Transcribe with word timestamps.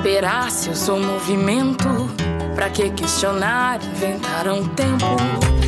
esperar 0.00 0.50
se 0.50 0.70
eu 0.70 0.74
movimento? 0.98 1.86
Pra 2.54 2.70
que 2.70 2.88
questionar? 2.88 3.80
Inventaram 3.84 4.66
tempo. 4.68 5.59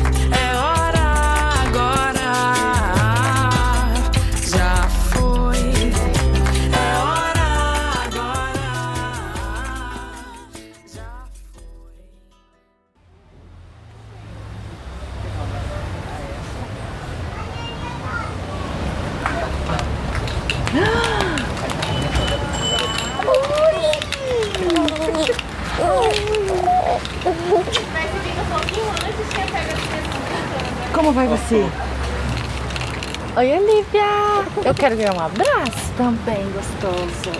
Quero 34.83 34.97
ganhar 34.97 35.13
um 35.13 35.19
abraço 35.21 35.93
também, 35.95 36.45
gostoso. 36.51 37.39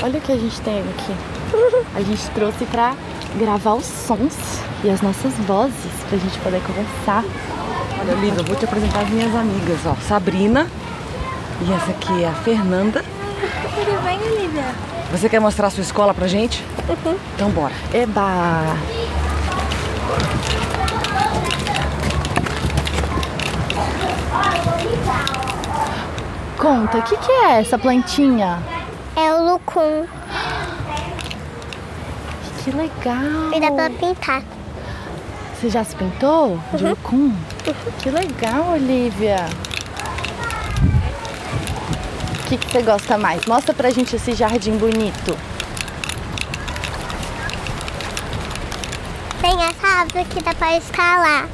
Olha 0.00 0.16
o 0.16 0.22
que 0.22 0.30
a 0.30 0.36
gente 0.36 0.60
tem 0.60 0.78
aqui. 0.78 1.12
A 1.92 2.00
gente 2.02 2.30
trouxe 2.30 2.64
pra 2.66 2.94
gravar 3.34 3.74
os 3.74 3.84
sons 3.84 4.36
e 4.84 4.88
as 4.88 5.02
nossas 5.02 5.32
vozes 5.38 5.90
pra 6.08 6.16
gente 6.16 6.38
poder 6.38 6.62
conversar. 6.62 7.24
Olha, 8.00 8.12
Olivia, 8.16 8.38
eu 8.38 8.44
vou 8.44 8.54
te 8.54 8.64
apresentar 8.64 9.00
as 9.00 9.08
minhas 9.10 9.34
amigas, 9.34 9.80
ó. 9.86 9.96
Sabrina. 10.06 10.68
E 11.66 11.72
essa 11.72 11.90
aqui 11.90 12.22
é 12.22 12.28
a 12.28 12.34
Fernanda. 12.44 13.04
Tudo 13.74 14.04
bem, 14.04 14.20
Olivia? 14.20 14.72
Você 15.10 15.28
quer 15.28 15.40
mostrar 15.40 15.66
a 15.66 15.70
sua 15.70 15.82
escola 15.82 16.14
pra 16.14 16.28
gente? 16.28 16.64
Então 17.34 17.50
bora. 17.50 17.74
Eba! 17.92 18.76
Conta, 26.58 26.98
o 26.98 27.02
que, 27.02 27.16
que 27.16 27.30
é 27.30 27.60
essa 27.60 27.78
plantinha? 27.78 28.60
É 29.14 29.32
o 29.32 29.52
lucum. 29.52 30.04
Que 32.64 32.72
legal! 32.72 33.52
E 33.54 33.60
dá 33.60 33.70
pra 33.70 33.88
pintar. 33.90 34.42
Você 35.54 35.70
já 35.70 35.84
se 35.84 35.94
pintou 35.94 36.58
de 36.74 36.84
lucum? 36.84 37.32
Que 38.02 38.10
legal, 38.10 38.72
Olivia! 38.72 39.46
O 42.32 42.48
que, 42.48 42.56
que 42.56 42.72
você 42.72 42.82
gosta 42.82 43.16
mais? 43.16 43.46
Mostra 43.46 43.72
pra 43.72 43.90
gente 43.90 44.16
esse 44.16 44.34
jardim 44.34 44.76
bonito. 44.76 45.38
Tem 49.40 49.62
essa 49.62 49.86
árvore 49.86 50.24
que 50.24 50.42
dá 50.42 50.52
pra 50.54 50.76
escalar. 50.76 51.46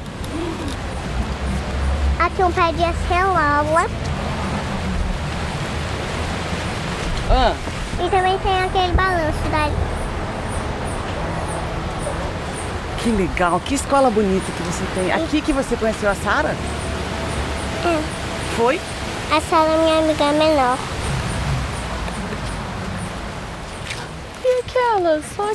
Aqui 2.19 2.41
um 2.41 2.51
pé 2.51 2.71
de 2.71 2.83
acerola. 2.83 4.04
Ah, 7.29 7.53
E 7.99 8.09
também 8.09 8.37
tem 8.39 8.63
aquele 8.63 8.93
balanço 8.93 9.39
da... 9.51 9.69
que 13.01 13.09
legal. 13.11 13.59
Que 13.59 13.75
escola 13.75 14.09
bonita 14.09 14.45
que 14.51 14.63
você 14.63 14.83
tem. 14.95 15.11
Aqui 15.11 15.41
que 15.41 15.53
você 15.53 15.75
conheceu 15.75 16.09
a 16.09 16.15
Sara? 16.15 16.55
Foi? 18.57 18.79
A 19.31 19.41
Sara 19.41 19.69
é 19.69 19.77
minha 19.77 19.99
amiga 19.99 20.31
menor. 20.33 20.77
E 24.43 24.61
aquelas? 24.61 25.23
Só 25.35 25.51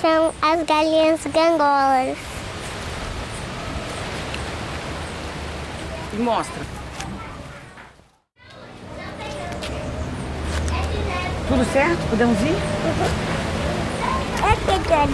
São 0.00 0.34
as 0.42 0.62
galinhas 0.64 1.20
gangolas. 1.26 2.16
E 6.12 6.16
mostra. 6.16 6.71
Tudo 11.48 11.64
certo? 11.72 11.98
Podemos 12.10 12.38
ir? 12.40 12.56
É 14.44 14.56
que 14.56 14.88
tá 14.88 15.06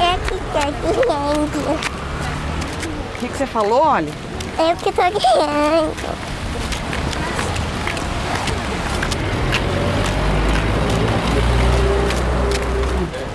é 0.00 0.16
que 0.26 0.34
tá 0.52 0.70
doendo. 0.82 1.60
O 1.70 1.72
que, 3.20 3.28
que 3.28 3.36
você 3.36 3.46
falou, 3.46 3.82
olha? 3.82 4.12
É 4.58 4.74
que 4.74 4.92
tô 4.92 5.02
doendo. 5.02 5.92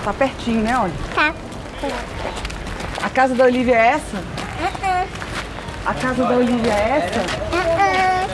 Tá 0.03 0.13
pertinho, 0.13 0.61
né, 0.61 0.77
olha? 0.77 0.93
Tá. 1.15 1.33
A 3.03 3.09
casa 3.09 3.33
da 3.33 3.45
Olivia 3.45 3.75
é 3.75 3.87
essa? 3.87 4.23
A 5.85 5.93
casa 5.93 6.25
da 6.25 6.35
Olivia 6.35 6.73
é 6.73 6.97
essa? 6.97 7.19
uh-uh. 7.55 8.25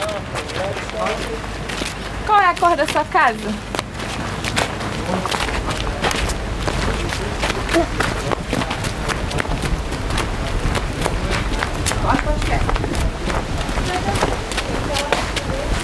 Qual 2.32 2.42
é 2.42 2.48
a 2.48 2.56
cor 2.56 2.78
da 2.78 2.88
sua 2.88 3.04
casa? 3.04 3.50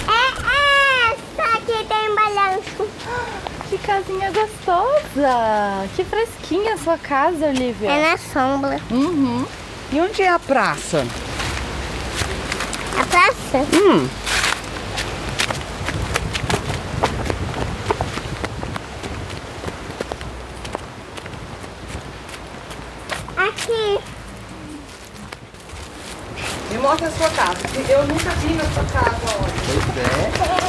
É 0.08 1.12
essa 1.12 1.60
que 1.66 1.84
tem 1.84 2.14
balanço. 2.14 2.88
Que 3.68 3.76
casinha 3.76 4.32
gostosa! 4.32 5.86
Que 5.94 6.02
fresquinha 6.02 6.72
a 6.72 6.78
sua 6.78 6.96
casa, 6.96 7.48
Olivia. 7.48 7.90
É 7.90 8.10
na 8.10 8.16
sombra. 8.16 8.80
Uhum. 8.90 9.44
E 9.92 10.00
onde 10.00 10.22
é 10.22 10.30
a 10.30 10.38
praça? 10.38 11.06
A 12.98 13.04
praça? 13.04 13.66
Hum, 13.76 14.08
Aqui. 23.36 23.98
me 26.70 26.78
mostra 26.78 27.08
a 27.08 27.10
sua 27.12 27.30
casa. 27.30 27.68
que 27.68 27.90
Eu 27.90 28.02
na 28.78 28.84
sua 28.84 29.00
casa, 29.00 29.26
olha. 29.40 30.68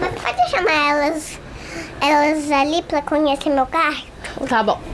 Mas 0.00 0.14
pode 0.20 0.50
chamar 0.50 0.72
elas, 0.72 1.38
elas 2.00 2.50
ali 2.50 2.82
pra 2.82 3.02
conhecer 3.02 3.50
meu 3.50 3.66
quarto? 3.66 4.06
Tá 4.48 4.62
bom. 4.62 4.91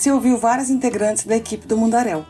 Você 0.00 0.10
ouviu 0.10 0.38
várias 0.38 0.70
integrantes 0.70 1.26
da 1.26 1.36
equipe 1.36 1.66
do 1.66 1.76
Mundaréu. 1.76 2.24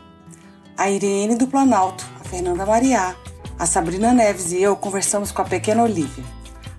A 0.77 0.89
Irene 0.89 1.37
do 1.37 1.47
Planalto, 1.47 2.05
a 2.19 2.23
Fernanda 2.25 2.65
Mariá, 2.65 3.15
a 3.57 3.65
Sabrina 3.65 4.13
Neves 4.13 4.51
e 4.51 4.61
eu 4.61 4.75
conversamos 4.75 5.31
com 5.31 5.41
a 5.41 5.45
pequena 5.45 5.83
Olivia. 5.83 6.25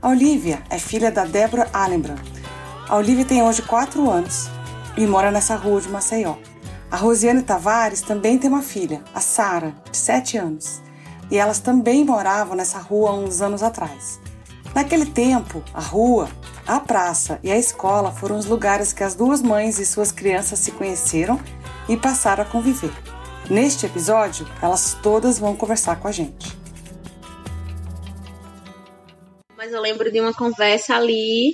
A 0.03 0.11
Olivia 0.11 0.62
é 0.69 0.79
filha 0.79 1.11
da 1.11 1.25
Débora 1.25 1.67
Allenbrand. 1.73 2.21
A 2.87 2.97
Olivia 2.97 3.25
tem 3.25 3.43
hoje 3.43 3.62
4 3.62 4.11
anos 4.11 4.50
e 4.94 5.06
mora 5.06 5.31
nessa 5.31 5.56
rua 5.56 5.81
de 5.81 5.89
Maceió. 5.89 6.35
A 6.91 6.97
Rosiane 6.97 7.43
Tavares 7.43 8.03
também 8.03 8.37
tem 8.37 8.50
uma 8.50 8.61
filha, 8.61 9.03
a 9.15 9.21
Sara, 9.21 9.75
de 9.91 9.97
7 9.97 10.37
anos. 10.37 10.83
E 11.31 11.38
elas 11.38 11.59
também 11.59 12.05
moravam 12.05 12.55
nessa 12.55 12.79
rua 12.79 13.12
há 13.12 13.15
uns 13.15 13.41
anos 13.41 13.62
atrás. 13.62 14.21
Naquele 14.75 15.05
tempo, 15.05 15.63
a 15.75 15.81
rua, 15.81 16.31
a 16.67 16.81
praça 16.81 17.39
e 17.43 17.51
a 17.51 17.59
escola 17.59 18.11
foram 18.11 18.39
os 18.39 18.47
lugares 18.47 18.93
que 18.93 19.05
as 19.05 19.15
duas 19.15 19.43
mães 19.43 19.79
e 19.79 19.85
suas 19.85 20.11
crianças 20.11 20.59
se 20.61 20.73
conheceram 20.73 21.39
e 21.89 21.97
passaram 21.97 22.43
a 22.43 22.47
conviver. 22.47 22.93
Neste 23.51 23.85
episódio, 23.85 24.49
elas 24.63 24.97
todas 25.03 25.39
vão 25.39 25.55
conversar 25.55 26.01
com 26.01 26.09
a 26.09 26.13
gente. 26.13 26.57
Mas 29.57 29.73
eu 29.73 29.81
lembro 29.81 30.11
de 30.11 30.21
uma 30.21 30.33
conversa 30.33 30.97
ali 30.97 31.53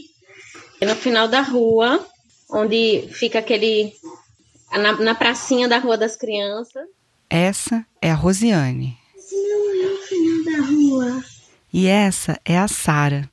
no 0.81 0.95
final 0.95 1.27
da 1.27 1.41
rua, 1.41 2.07
onde 2.49 3.09
fica 3.13 3.41
aquele. 3.41 3.93
na, 4.71 4.93
na 4.93 5.15
pracinha 5.15 5.67
da 5.67 5.79
Rua 5.79 5.99
das 5.99 6.15
Crianças. 6.15 6.87
Essa 7.29 7.85
é 8.01 8.11
a 8.11 8.15
Rosiane. 8.15 8.97
Esse 9.17 9.35
não 9.35 9.83
é 9.83 9.93
o 9.93 9.97
final 9.99 10.45
da 10.45 10.67
rua. 10.67 11.38
E 11.73 11.87
essa 11.87 12.39
é 12.45 12.59
a 12.59 12.69
Sara. 12.69 13.29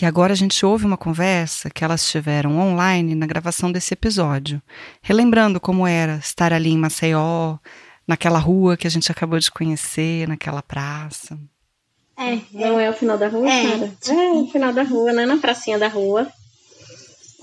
E 0.00 0.06
agora 0.06 0.32
a 0.32 0.36
gente 0.36 0.64
ouve 0.64 0.84
uma 0.84 0.96
conversa 0.96 1.70
que 1.70 1.84
elas 1.84 2.08
tiveram 2.08 2.58
online 2.58 3.14
na 3.14 3.26
gravação 3.26 3.72
desse 3.72 3.94
episódio, 3.94 4.62
relembrando 5.02 5.60
como 5.60 5.86
era 5.86 6.16
estar 6.16 6.52
ali 6.52 6.70
em 6.70 6.78
Maceió, 6.78 7.56
naquela 8.06 8.38
rua 8.38 8.76
que 8.76 8.86
a 8.86 8.90
gente 8.90 9.10
acabou 9.10 9.38
de 9.38 9.50
conhecer, 9.50 10.28
naquela 10.28 10.62
praça. 10.62 11.38
É, 12.18 12.38
não 12.52 12.80
é 12.80 12.88
o 12.88 12.92
final 12.92 13.18
da 13.18 13.28
rua, 13.28 13.50
É. 13.50 13.90
Sara? 14.00 14.02
É, 14.08 14.32
o 14.32 14.46
final 14.46 14.72
da 14.72 14.82
rua, 14.84 15.12
né? 15.12 15.26
Na 15.26 15.36
pracinha 15.36 15.78
da 15.78 15.88
rua. 15.88 16.26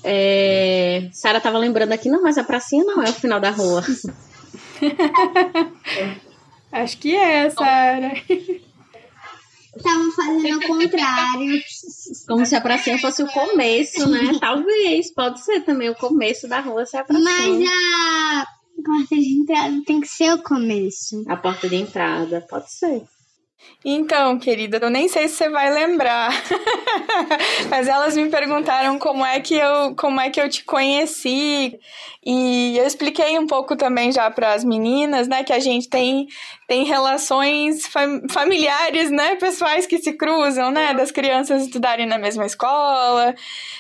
É, 0.04 1.10
Sara 1.12 1.40
tava 1.40 1.58
lembrando 1.58 1.92
aqui, 1.92 2.10
não, 2.10 2.24
mas 2.24 2.38
a 2.38 2.44
pracinha 2.44 2.84
não 2.84 3.04
é 3.04 3.10
o 3.10 3.14
final 3.14 3.40
da 3.40 3.52
rua. 3.52 3.84
Acho 6.72 6.98
que 6.98 7.16
é, 7.16 7.50
Sara. 7.50 8.14
Estavam 9.76 10.12
fazendo 10.12 10.58
o 10.58 10.68
contrário. 10.68 11.62
Como 12.28 12.46
se 12.46 12.56
a 12.56 12.62
pracinha 12.62 13.00
fosse 13.00 13.24
o 13.24 13.28
começo, 13.28 14.08
né? 14.08 14.38
Talvez, 14.40 15.12
pode 15.12 15.44
ser 15.44 15.62
também 15.62 15.90
o 15.90 15.96
começo 15.96 16.48
da 16.48 16.60
rua 16.60 16.86
ser 16.86 16.98
a 16.98 17.04
pracinha. 17.04 17.26
Mas 17.26 17.70
a 17.70 18.48
porta 18.84 19.16
de 19.16 19.42
entrada 19.42 19.82
tem 19.86 20.02
que 20.02 20.08
ser 20.08 20.34
o 20.34 20.44
começo. 20.44 21.24
A 21.28 21.36
porta 21.36 21.68
de 21.68 21.76
entrada, 21.76 22.42
pode 22.42 22.72
ser. 22.72 23.04
Então, 23.86 24.40
querida, 24.40 24.78
eu 24.82 24.90
nem 24.90 25.10
sei 25.10 25.28
se 25.28 25.36
você 25.36 25.50
vai 25.50 25.70
lembrar. 25.70 26.32
Mas 27.70 27.88
elas 27.88 28.16
me 28.16 28.30
perguntaram 28.30 28.98
como 28.98 29.26
é 29.26 29.42
que 29.42 29.56
eu, 29.56 29.94
como 29.96 30.22
é 30.22 30.30
que 30.30 30.40
eu 30.40 30.50
te 30.50 30.64
conheci. 30.64 31.78
E 32.26 32.78
eu 32.78 32.88
expliquei 32.88 33.38
um 33.38 33.46
pouco 33.46 33.76
também 33.76 34.10
já 34.10 34.32
para 34.32 34.54
as 34.54 34.64
meninas, 34.64 35.28
né, 35.28 35.44
que 35.44 35.52
a 35.52 35.60
gente 35.60 35.90
tem 35.90 36.28
tem 36.66 36.86
relações 36.86 37.86
fam 37.86 38.22
familiares, 38.30 39.12
né, 39.12 39.36
pessoais 39.36 39.86
que 39.86 40.00
se 40.00 40.14
cruzam, 40.14 40.72
né, 40.72 40.94
das 40.94 41.12
crianças 41.12 41.64
estudarem 41.64 42.06
na 42.06 42.18
mesma 42.18 42.46
escola, 42.46 43.36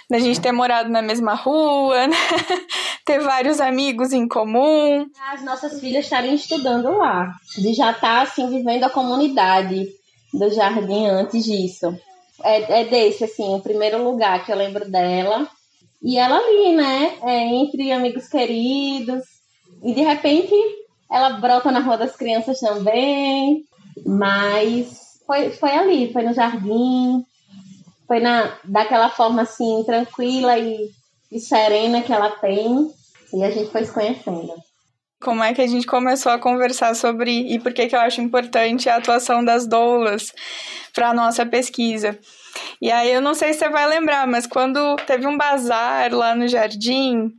da 0.09 0.19
gente 0.19 0.41
ter 0.41 0.51
morado 0.51 0.89
na 0.89 1.01
mesma 1.01 1.33
rua, 1.33 2.07
né? 2.07 2.17
ter 3.05 3.19
vários 3.19 3.59
amigos 3.61 4.11
em 4.11 4.27
comum. 4.27 5.07
As 5.31 5.43
nossas 5.43 5.79
filhas 5.79 6.03
estarem 6.03 6.35
estudando 6.35 6.97
lá. 6.97 7.33
De 7.57 7.73
já 7.73 7.91
estar, 7.91 8.21
assim, 8.21 8.49
vivendo 8.49 8.83
a 8.83 8.89
comunidade 8.89 9.72
do 10.33 10.49
jardim 10.49 11.07
antes 11.07 11.45
disso. 11.45 11.95
É, 12.43 12.81
é 12.81 12.85
desse, 12.85 13.23
assim, 13.23 13.55
o 13.55 13.61
primeiro 13.61 14.03
lugar 14.03 14.45
que 14.45 14.51
eu 14.51 14.57
lembro 14.57 14.89
dela. 14.89 15.47
E 16.01 16.17
ela 16.17 16.37
ali, 16.37 16.75
né? 16.75 17.17
É, 17.23 17.55
entre 17.55 17.91
amigos 17.91 18.27
queridos. 18.27 19.23
E 19.83 19.93
de 19.93 20.01
repente 20.01 20.53
ela 21.11 21.39
brota 21.39 21.71
na 21.71 21.79
Rua 21.79 21.97
das 21.97 22.15
Crianças 22.15 22.59
também. 22.59 23.63
Mas 24.05 25.19
foi, 25.25 25.51
foi 25.51 25.71
ali, 25.71 26.11
foi 26.11 26.23
no 26.23 26.33
jardim. 26.33 27.23
Foi 28.07 28.19
na, 28.19 28.57
daquela 28.65 29.09
forma 29.09 29.43
assim, 29.43 29.83
tranquila 29.85 30.57
e, 30.57 30.89
e 31.31 31.39
serena 31.39 32.01
que 32.01 32.11
ela 32.11 32.31
tem. 32.31 32.89
E 33.33 33.43
a 33.43 33.51
gente 33.51 33.71
foi 33.71 33.85
se 33.85 33.93
conhecendo. 33.93 34.53
Como 35.23 35.43
é 35.43 35.53
que 35.53 35.61
a 35.61 35.67
gente 35.67 35.87
começou 35.87 36.31
a 36.31 36.37
conversar 36.37 36.95
sobre 36.95 37.31
e 37.53 37.57
por 37.57 37.73
que, 37.73 37.87
que 37.87 37.95
eu 37.95 37.99
acho 38.01 38.21
importante 38.21 38.89
a 38.89 38.97
atuação 38.97 39.43
das 39.43 39.65
doulas 39.65 40.33
para 40.93 41.09
a 41.09 41.13
nossa 41.13 41.45
pesquisa. 41.45 42.19
E 42.81 42.91
aí 42.91 43.11
eu 43.11 43.21
não 43.21 43.33
sei 43.33 43.53
se 43.53 43.59
você 43.59 43.69
vai 43.69 43.87
lembrar, 43.87 44.27
mas 44.27 44.45
quando 44.45 44.95
teve 45.07 45.25
um 45.25 45.37
bazar 45.37 46.13
lá 46.13 46.35
no 46.35 46.47
jardim, 46.47 47.31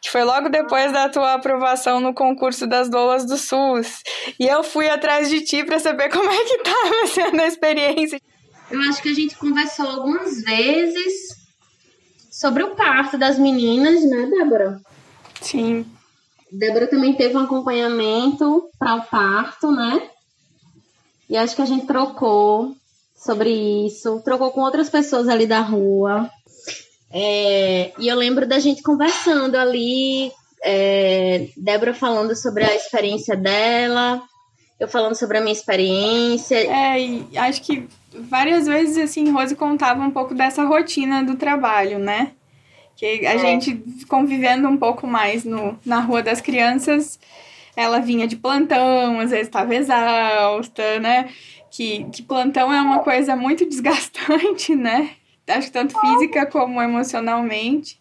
que 0.00 0.10
foi 0.10 0.22
logo 0.22 0.48
depois 0.48 0.92
da 0.92 1.08
tua 1.08 1.34
aprovação 1.34 2.00
no 2.00 2.14
concurso 2.14 2.66
das 2.66 2.88
doulas 2.88 3.24
do 3.24 3.36
SUS, 3.36 4.02
e 4.38 4.46
eu 4.46 4.62
fui 4.62 4.88
atrás 4.88 5.28
de 5.28 5.40
ti 5.40 5.64
para 5.64 5.80
saber 5.80 6.08
como 6.12 6.30
é 6.30 6.44
que 6.44 6.54
estava 6.54 7.06
sendo 7.06 7.40
a 7.40 7.46
experiência. 7.46 8.20
Eu 8.70 8.80
acho 8.82 9.02
que 9.02 9.08
a 9.08 9.14
gente 9.14 9.36
conversou 9.36 9.88
algumas 9.88 10.42
vezes 10.42 11.40
sobre 12.30 12.62
o 12.62 12.76
parto 12.76 13.18
das 13.18 13.38
meninas, 13.38 14.04
né, 14.08 14.26
Débora? 14.26 14.80
Sim. 15.40 15.84
Débora 16.52 16.86
também 16.86 17.14
teve 17.14 17.36
um 17.36 17.40
acompanhamento 17.40 18.68
para 18.78 18.96
o 18.96 19.02
parto, 19.02 19.70
né? 19.70 20.02
E 21.28 21.36
acho 21.36 21.54
que 21.54 21.62
a 21.62 21.66
gente 21.66 21.86
trocou 21.86 22.74
sobre 23.14 23.50
isso, 23.86 24.20
trocou 24.24 24.50
com 24.50 24.62
outras 24.62 24.90
pessoas 24.90 25.28
ali 25.28 25.46
da 25.46 25.60
rua. 25.60 26.28
É, 27.12 27.92
e 27.98 28.08
eu 28.08 28.16
lembro 28.16 28.46
da 28.46 28.58
gente 28.58 28.82
conversando 28.82 29.56
ali, 29.56 30.32
é, 30.62 31.48
Débora 31.56 31.94
falando 31.94 32.34
sobre 32.34 32.64
a 32.64 32.74
experiência 32.74 33.36
dela, 33.36 34.22
eu 34.78 34.88
falando 34.88 35.14
sobre 35.14 35.38
a 35.38 35.40
minha 35.40 35.52
experiência. 35.52 36.56
É, 36.56 37.00
e 37.00 37.38
acho 37.38 37.62
que 37.62 37.86
várias 38.12 38.66
vezes, 38.66 38.96
assim, 38.96 39.30
Rose 39.30 39.54
contava 39.54 40.02
um 40.02 40.10
pouco 40.10 40.34
dessa 40.34 40.64
rotina 40.64 41.22
do 41.22 41.36
trabalho, 41.36 41.98
né? 41.98 42.32
Que 43.00 43.26
a 43.26 43.38
gente 43.38 43.82
convivendo 44.10 44.68
um 44.68 44.76
pouco 44.76 45.06
mais 45.06 45.42
no, 45.42 45.78
na 45.86 46.00
Rua 46.00 46.22
das 46.22 46.38
Crianças, 46.38 47.18
ela 47.74 47.98
vinha 47.98 48.28
de 48.28 48.36
plantão, 48.36 49.18
às 49.20 49.30
vezes 49.30 49.46
estava 49.46 49.74
exausta, 49.74 51.00
né? 51.00 51.30
Que, 51.70 52.04
que 52.12 52.22
plantão 52.22 52.70
é 52.70 52.78
uma 52.78 52.98
coisa 52.98 53.34
muito 53.34 53.64
desgastante, 53.66 54.74
né? 54.74 55.12
Acho 55.48 55.68
que 55.68 55.72
tanto 55.72 55.98
física 55.98 56.44
como 56.44 56.80
emocionalmente. 56.82 57.98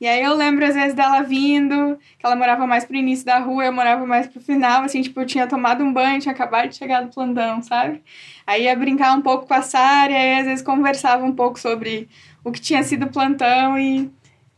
E 0.00 0.06
aí 0.06 0.22
eu 0.22 0.34
lembro 0.34 0.64
às 0.64 0.74
vezes 0.76 0.94
dela 0.94 1.22
vindo, 1.22 1.98
que 2.16 2.24
ela 2.24 2.36
morava 2.36 2.64
mais 2.64 2.84
pro 2.84 2.96
início 2.96 3.26
da 3.26 3.40
rua, 3.40 3.64
eu 3.64 3.72
morava 3.72 4.06
mais 4.06 4.28
pro 4.28 4.40
final, 4.40 4.84
assim, 4.84 5.02
tipo, 5.02 5.20
eu 5.20 5.26
tinha 5.26 5.48
tomado 5.48 5.82
um 5.82 5.92
banho, 5.92 6.20
tinha 6.20 6.32
acabado 6.32 6.68
de 6.68 6.76
chegar 6.76 7.02
do 7.02 7.12
plantão, 7.12 7.60
sabe? 7.60 8.00
Aí 8.46 8.64
ia 8.64 8.76
brincar 8.76 9.16
um 9.16 9.20
pouco 9.20 9.46
com 9.46 9.54
a 9.54 9.62
Sara, 9.62 10.12
e 10.12 10.14
aí 10.14 10.38
às 10.38 10.46
vezes 10.46 10.64
conversava 10.64 11.24
um 11.24 11.34
pouco 11.34 11.58
sobre 11.58 12.08
o 12.44 12.52
que 12.52 12.60
tinha 12.60 12.82
sido 12.82 13.08
plantão 13.08 13.78
e 13.78 14.10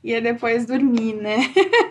ia 0.03 0.21
depois 0.21 0.67
dormir, 0.67 1.15
né? 1.15 1.39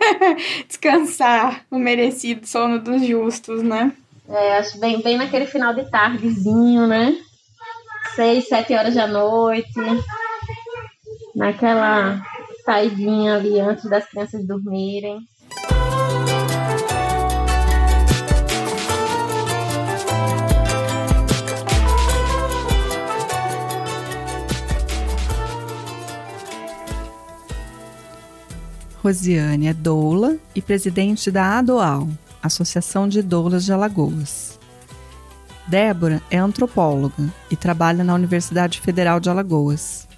Descansar 0.68 1.64
o 1.70 1.78
merecido 1.78 2.46
sono 2.46 2.78
dos 2.78 3.04
justos, 3.04 3.62
né? 3.62 3.92
É, 4.28 4.58
acho 4.58 4.78
bem, 4.78 5.02
bem 5.02 5.18
naquele 5.18 5.46
final 5.46 5.74
de 5.74 5.90
tardezinho, 5.90 6.86
né? 6.86 7.16
Seis, 8.14 8.48
sete 8.48 8.74
horas 8.74 8.94
da 8.94 9.06
noite. 9.06 9.68
Naquela 11.34 12.22
saidinha 12.64 13.36
ali 13.36 13.60
antes 13.60 13.88
das 13.90 14.06
crianças 14.06 14.46
dormirem. 14.46 15.18
Rosiane 29.04 29.66
é 29.66 29.74
doula 29.74 30.38
e 30.54 30.62
presidente 30.62 31.30
da 31.30 31.58
ADOAL, 31.58 32.08
Associação 32.42 33.06
de 33.06 33.20
Doulas 33.20 33.62
de 33.62 33.70
Alagoas. 33.70 34.58
Débora 35.66 36.22
é 36.30 36.38
antropóloga 36.38 37.30
e 37.50 37.54
trabalha 37.54 38.02
na 38.02 38.14
Universidade 38.14 38.80
Federal 38.80 39.20
de 39.20 39.28
Alagoas. 39.28 40.08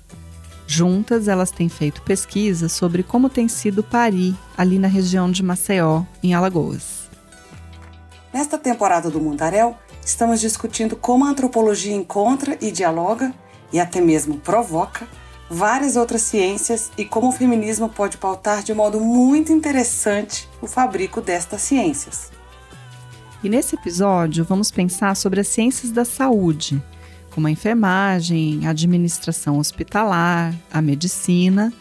Juntas, 0.69 1.26
elas 1.26 1.50
têm 1.50 1.69
feito 1.69 2.00
pesquisas 2.02 2.71
sobre 2.71 3.02
como 3.02 3.28
tem 3.28 3.49
sido 3.49 3.83
parir 3.83 4.37
ali 4.57 4.78
na 4.78 4.87
região 4.87 5.33
de 5.33 5.43
Maceió, 5.43 6.05
em 6.23 6.33
Alagoas. 6.33 7.11
Nesta 8.33 8.57
temporada 8.57 9.11
do 9.11 9.21
Mundaréu, 9.21 9.75
estamos 10.00 10.40
discutindo 10.40 10.95
como 10.95 11.25
a 11.25 11.31
antropologia 11.31 11.93
encontra 11.93 12.57
e 12.61 12.71
dialoga, 12.71 13.35
e 13.73 13.81
até 13.81 14.00
mesmo 14.00 14.37
provoca, 14.38 15.09
várias 15.49 15.97
outras 15.97 16.23
ciências 16.23 16.91
e 16.97 17.05
como 17.05 17.29
o 17.29 17.33
feminismo 17.33 17.88
pode 17.88 18.17
pautar 18.17 18.62
de 18.62 18.75
modo 18.75 19.00
muito 19.00 19.53
interessante 19.53 20.49
o 20.61 20.67
fabrico 20.67 21.21
destas 21.21 21.62
ciências. 21.62 22.31
E 23.43 23.49
nesse 23.49 23.76
episódio 23.76 24.45
vamos 24.45 24.71
pensar 24.71 25.15
sobre 25.15 25.41
as 25.41 25.49
ciências 25.49 25.93
da 25.93 26.05
saúde, 26.05 26.83
como 27.31 27.47
a 27.47 27.50
enfermagem, 27.50 28.67
a 28.67 28.71
administração 28.71 29.59
hospitalar, 29.59 30.55
a 30.73 30.81
medicina 30.81 31.73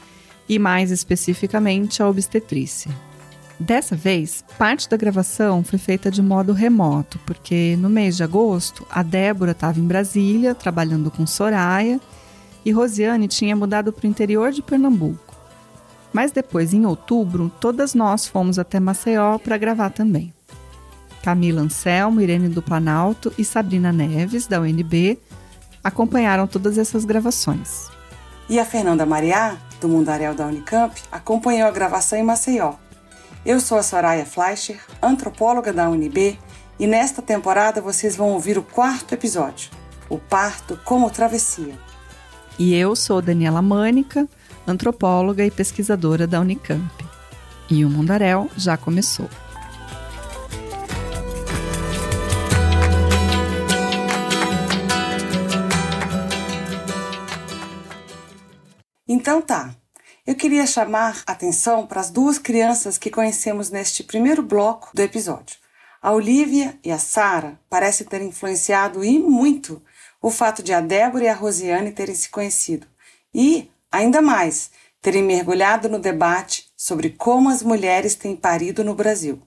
e, 0.48 0.60
mais 0.60 0.92
especificamente, 0.92 2.04
a 2.04 2.10
obstetrícia. 2.10 2.92
Dessa 3.58 3.96
vez, 3.96 4.44
parte 4.58 4.90
da 4.90 4.98
gravação 4.98 5.64
foi 5.64 5.80
feita 5.80 6.12
de 6.12 6.22
modo 6.22 6.52
remoto, 6.52 7.18
porque 7.26 7.78
no 7.80 7.90
mês 7.90 8.18
de 8.18 8.24
agosto 8.24 8.86
a 8.90 9.02
Débora 9.02 9.54
estava 9.54 9.80
em 9.80 9.88
Brasília 9.88 10.54
trabalhando 10.54 11.10
com 11.10 11.26
Soraya 11.26 12.02
e 12.66 12.72
Rosiane 12.72 13.28
tinha 13.28 13.56
mudado 13.56 13.94
para 13.94 14.08
o 14.08 14.10
interior 14.10 14.52
de 14.52 14.62
Pernambuco. 14.62 15.36
Mas 16.12 16.32
depois, 16.32 16.74
em 16.74 16.86
outubro, 16.86 17.52
todas 17.62 17.94
nós 17.94 18.26
fomos 18.26 18.58
até 18.58 18.80
Maceió 18.80 19.38
para 19.38 19.58
gravar 19.58 19.92
também. 19.92 20.34
Camila 21.22 21.62
Anselmo, 21.62 22.22
Irene 22.22 22.50
do 22.50 22.62
Planalto 22.62 23.34
e 23.38 23.44
Sabrina 23.44 23.92
Neves, 23.92 24.48
da 24.48 24.60
UNB, 24.60 25.20
acompanharam 25.84 26.48
todas 26.48 26.78
essas 26.78 27.06
gravações. 27.06 27.90
E 28.48 28.60
a 28.60 28.66
Fernanda 28.66 29.06
Mariá, 29.06 29.58
do 29.82 29.90
Mundaréu 29.90 30.34
da 30.34 30.48
Unicamp, 30.48 30.96
acompanhou 31.12 31.68
a 31.68 31.72
gravação 31.72 32.18
em 32.18 32.24
Maceió. 32.24 32.74
Eu 33.46 33.60
sou 33.60 33.78
a 33.78 33.84
Soraya 33.84 34.26
Fleischer, 34.26 34.80
antropóloga 35.02 35.74
da 35.74 35.90
UNB, 35.90 36.40
e 36.80 36.88
nesta 36.88 37.22
temporada 37.22 37.82
vocês 37.82 38.16
vão 38.16 38.30
ouvir 38.30 38.58
o 38.58 38.64
quarto 38.64 39.14
episódio, 39.14 39.70
O 40.10 40.18
Parto 40.18 40.80
como 40.84 41.10
Travessia. 41.10 41.85
E 42.58 42.74
eu 42.74 42.96
sou 42.96 43.22
Daniela 43.22 43.62
Mânica, 43.62 44.30
antropóloga 44.66 45.46
e 45.46 45.52
pesquisadora 45.52 46.26
da 46.26 46.40
Unicamp. 46.40 46.90
E 47.70 47.84
o 47.84 47.90
Mundaréu 47.90 48.50
já 48.56 48.78
começou. 48.78 49.30
Então 59.08 59.42
tá. 59.42 59.76
Eu 60.26 60.34
queria 60.34 60.66
chamar 60.66 61.24
atenção 61.28 61.86
para 61.86 62.02
as 62.02 62.10
duas 62.10 62.40
crianças 62.40 62.98
que 62.98 63.12
conhecemos 63.12 63.70
neste 63.70 64.04
primeiro 64.04 64.42
bloco 64.42 64.90
do 64.94 65.02
episódio. 65.02 65.58
A 66.02 66.12
Olivia 66.12 66.80
e 66.84 66.92
a 66.92 66.98
Sara 66.98 67.60
parecem 67.70 68.08
ter 68.08 68.22
influenciado 68.22 69.04
e 69.04 69.20
muito 69.20 69.82
o 70.26 70.32
fato 70.32 70.64
de 70.64 70.74
a 70.74 70.82
Débora 70.82 71.26
e 71.26 71.28
a 71.28 71.36
Rosiane 71.36 71.92
terem 71.92 72.16
se 72.16 72.32
conhecido 72.32 72.88
e, 73.32 73.70
ainda 73.92 74.24
mais, 74.24 74.72
terem 75.00 75.22
mergulhado 75.22 75.88
no 75.88 76.00
debate 76.00 76.66
sobre 76.76 77.12
como 77.12 77.48
as 77.48 77.62
mulheres 77.62 78.16
têm 78.16 78.36
parido 78.36 78.84
no 78.84 78.96
Brasil. 78.96 79.40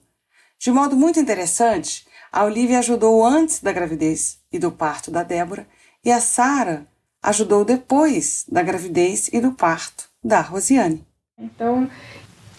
De 0.57 0.71
modo 0.71 0.95
muito 0.95 1.19
interessante, 1.19 2.07
a 2.31 2.45
Olivia 2.45 2.79
ajudou 2.79 3.25
antes 3.25 3.59
da 3.59 3.73
gravidez 3.73 4.37
e 4.49 4.57
do 4.57 4.71
parto 4.71 5.11
da 5.11 5.21
Débora 5.21 5.67
e 6.01 6.13
a 6.13 6.21
Sara 6.21 6.87
ajudou 7.21 7.65
depois 7.65 8.45
da 8.49 8.63
gravidez 8.63 9.29
e 9.33 9.41
do 9.41 9.51
parto 9.51 10.07
da 10.23 10.39
Rosiane. 10.39 11.05
Então, 11.37 11.91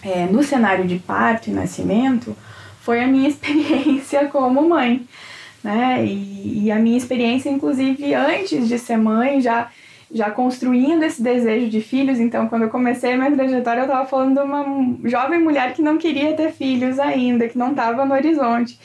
é, 0.03 0.27
no 0.27 0.43
cenário 0.43 0.87
de 0.87 0.99
parto 0.99 1.49
e 1.49 1.53
nascimento, 1.53 2.37
foi 2.81 3.03
a 3.03 3.07
minha 3.07 3.25
experiência 3.29 4.27
como 4.27 4.69
mãe 4.69 5.09
né? 5.63 6.03
E, 6.05 6.65
e, 6.65 6.71
a 6.71 6.77
minha 6.77 6.97
experiência, 6.97 7.49
inclusive, 7.49 8.13
antes 8.13 8.67
de 8.67 8.79
ser 8.79 8.97
mãe, 8.97 9.41
já, 9.41 9.69
já 10.11 10.31
construindo 10.31 11.03
esse 11.03 11.21
desejo 11.21 11.69
de 11.69 11.81
filhos. 11.81 12.19
Então, 12.19 12.47
quando 12.47 12.63
eu 12.63 12.69
comecei 12.69 13.13
a 13.13 13.17
minha 13.17 13.31
trajetória, 13.31 13.81
eu 13.81 13.85
estava 13.85 14.07
falando 14.07 14.35
de 14.35 14.41
uma 14.41 15.09
jovem 15.09 15.39
mulher 15.39 15.73
que 15.73 15.81
não 15.81 15.97
queria 15.97 16.33
ter 16.33 16.51
filhos 16.51 16.99
ainda, 16.99 17.47
que 17.47 17.57
não 17.57 17.71
estava 17.71 18.05
no 18.05 18.13
horizonte. 18.13 18.79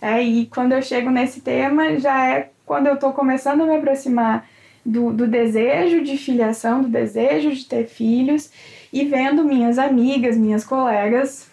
É, 0.00 0.22
e 0.22 0.46
quando 0.46 0.72
eu 0.72 0.82
chego 0.82 1.10
nesse 1.10 1.40
tema, 1.40 1.98
já 1.98 2.26
é 2.28 2.50
quando 2.64 2.86
eu 2.86 2.94
estou 2.94 3.12
começando 3.12 3.62
a 3.62 3.66
me 3.66 3.76
aproximar 3.76 4.46
do, 4.84 5.12
do 5.12 5.26
desejo 5.26 6.02
de 6.02 6.16
filiação, 6.16 6.82
do 6.82 6.88
desejo 6.88 7.50
de 7.52 7.64
ter 7.64 7.86
filhos 7.86 8.50
e 8.92 9.04
vendo 9.04 9.44
minhas 9.44 9.78
amigas, 9.78 10.36
minhas 10.36 10.64
colegas 10.64 11.48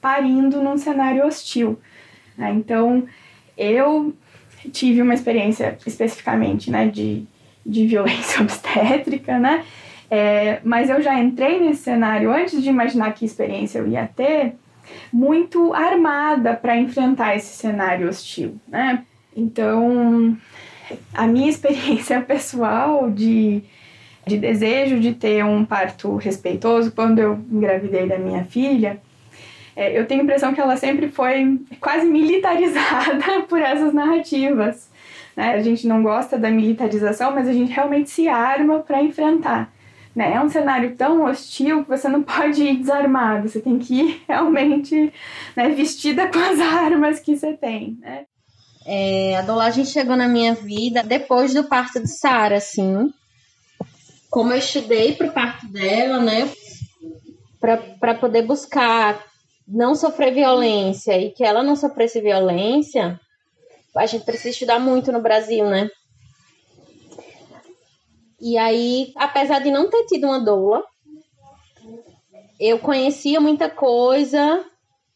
parindo 0.00 0.62
num 0.62 0.76
cenário 0.76 1.26
hostil. 1.26 1.78
Né? 2.36 2.52
Então, 2.52 3.06
eu 3.58 4.14
tive 4.72 5.02
uma 5.02 5.14
experiência 5.14 5.76
especificamente, 5.84 6.70
né, 6.70 6.86
de, 6.86 7.24
de 7.66 7.86
violência 7.86 8.40
obstétrica, 8.42 9.38
né, 9.38 9.64
é, 10.10 10.60
mas 10.64 10.88
eu 10.88 11.02
já 11.02 11.18
entrei 11.18 11.60
nesse 11.60 11.82
cenário 11.82 12.32
antes 12.32 12.62
de 12.62 12.68
imaginar 12.68 13.12
que 13.12 13.24
experiência 13.24 13.80
eu 13.80 13.88
ia 13.88 14.06
ter, 14.06 14.54
muito 15.12 15.74
armada 15.74 16.54
para 16.54 16.78
enfrentar 16.78 17.36
esse 17.36 17.56
cenário 17.56 18.08
hostil, 18.08 18.56
né. 18.66 19.04
Então, 19.36 20.36
a 21.12 21.26
minha 21.26 21.48
experiência 21.50 22.20
pessoal 22.20 23.10
de, 23.10 23.62
de 24.26 24.38
desejo 24.38 24.98
de 24.98 25.14
ter 25.14 25.44
um 25.44 25.64
parto 25.64 26.16
respeitoso 26.16 26.92
quando 26.92 27.18
eu 27.18 27.38
engravidei 27.50 28.06
da 28.06 28.18
minha 28.18 28.44
filha 28.44 29.00
eu 29.78 30.06
tenho 30.06 30.22
a 30.22 30.24
impressão 30.24 30.52
que 30.52 30.60
ela 30.60 30.76
sempre 30.76 31.08
foi 31.08 31.60
quase 31.80 32.04
militarizada 32.04 33.42
por 33.48 33.60
essas 33.60 33.94
narrativas. 33.94 34.90
Né? 35.36 35.54
A 35.54 35.62
gente 35.62 35.86
não 35.86 36.02
gosta 36.02 36.36
da 36.36 36.50
militarização, 36.50 37.32
mas 37.32 37.46
a 37.46 37.52
gente 37.52 37.72
realmente 37.72 38.10
se 38.10 38.28
arma 38.28 38.80
para 38.80 39.00
enfrentar. 39.00 39.72
Né? 40.16 40.34
É 40.34 40.40
um 40.40 40.48
cenário 40.48 40.96
tão 40.96 41.24
hostil 41.24 41.84
que 41.84 41.90
você 41.90 42.08
não 42.08 42.22
pode 42.24 42.60
ir 42.60 42.78
desarmado, 42.78 43.48
você 43.48 43.60
tem 43.60 43.78
que 43.78 44.00
ir 44.00 44.24
realmente 44.26 45.12
né, 45.54 45.68
vestida 45.68 46.26
com 46.26 46.40
as 46.40 46.58
armas 46.58 47.20
que 47.20 47.36
você 47.36 47.52
tem. 47.52 47.96
Né? 48.00 48.24
É, 48.84 49.36
a 49.36 49.42
dolagem 49.42 49.84
chegou 49.84 50.16
na 50.16 50.26
minha 50.26 50.54
vida 50.54 51.04
depois 51.04 51.54
do 51.54 51.62
parto 51.62 52.00
de 52.00 52.08
Sara, 52.08 52.56
assim. 52.56 53.12
Como 54.28 54.52
eu 54.52 54.58
estudei 54.58 55.14
para 55.14 55.28
o 55.28 55.32
parto 55.32 55.68
dela, 55.68 56.18
né? 56.20 56.50
Para 58.00 58.14
poder 58.14 58.42
buscar 58.42 59.22
não 59.68 59.94
sofrer 59.94 60.32
violência 60.32 61.18
e 61.18 61.30
que 61.30 61.44
ela 61.44 61.62
não 61.62 61.76
sofresse 61.76 62.20
violência, 62.20 63.20
a 63.94 64.06
gente 64.06 64.24
precisa 64.24 64.50
estudar 64.50 64.78
muito 64.78 65.12
no 65.12 65.20
Brasil, 65.20 65.66
né? 65.66 65.90
E 68.40 68.56
aí, 68.56 69.12
apesar 69.16 69.58
de 69.58 69.70
não 69.70 69.90
ter 69.90 70.06
tido 70.06 70.24
uma 70.24 70.38
doula, 70.38 70.82
eu 72.58 72.78
conhecia 72.78 73.40
muita 73.40 73.68
coisa, 73.68 74.64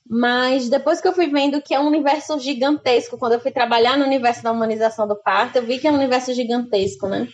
mas 0.08 0.68
depois 0.68 1.00
que 1.00 1.08
eu 1.08 1.12
fui 1.12 1.28
vendo 1.28 1.62
que 1.62 1.72
é 1.72 1.80
um 1.80 1.86
universo 1.86 2.38
gigantesco, 2.38 3.16
quando 3.16 3.32
eu 3.32 3.40
fui 3.40 3.52
trabalhar 3.52 3.96
no 3.96 4.04
universo 4.04 4.42
da 4.42 4.52
humanização 4.52 5.06
do 5.06 5.16
parto, 5.16 5.56
eu 5.56 5.62
vi 5.62 5.78
que 5.78 5.86
é 5.86 5.92
um 5.92 5.96
universo 5.96 6.34
gigantesco, 6.34 7.06
né? 7.06 7.28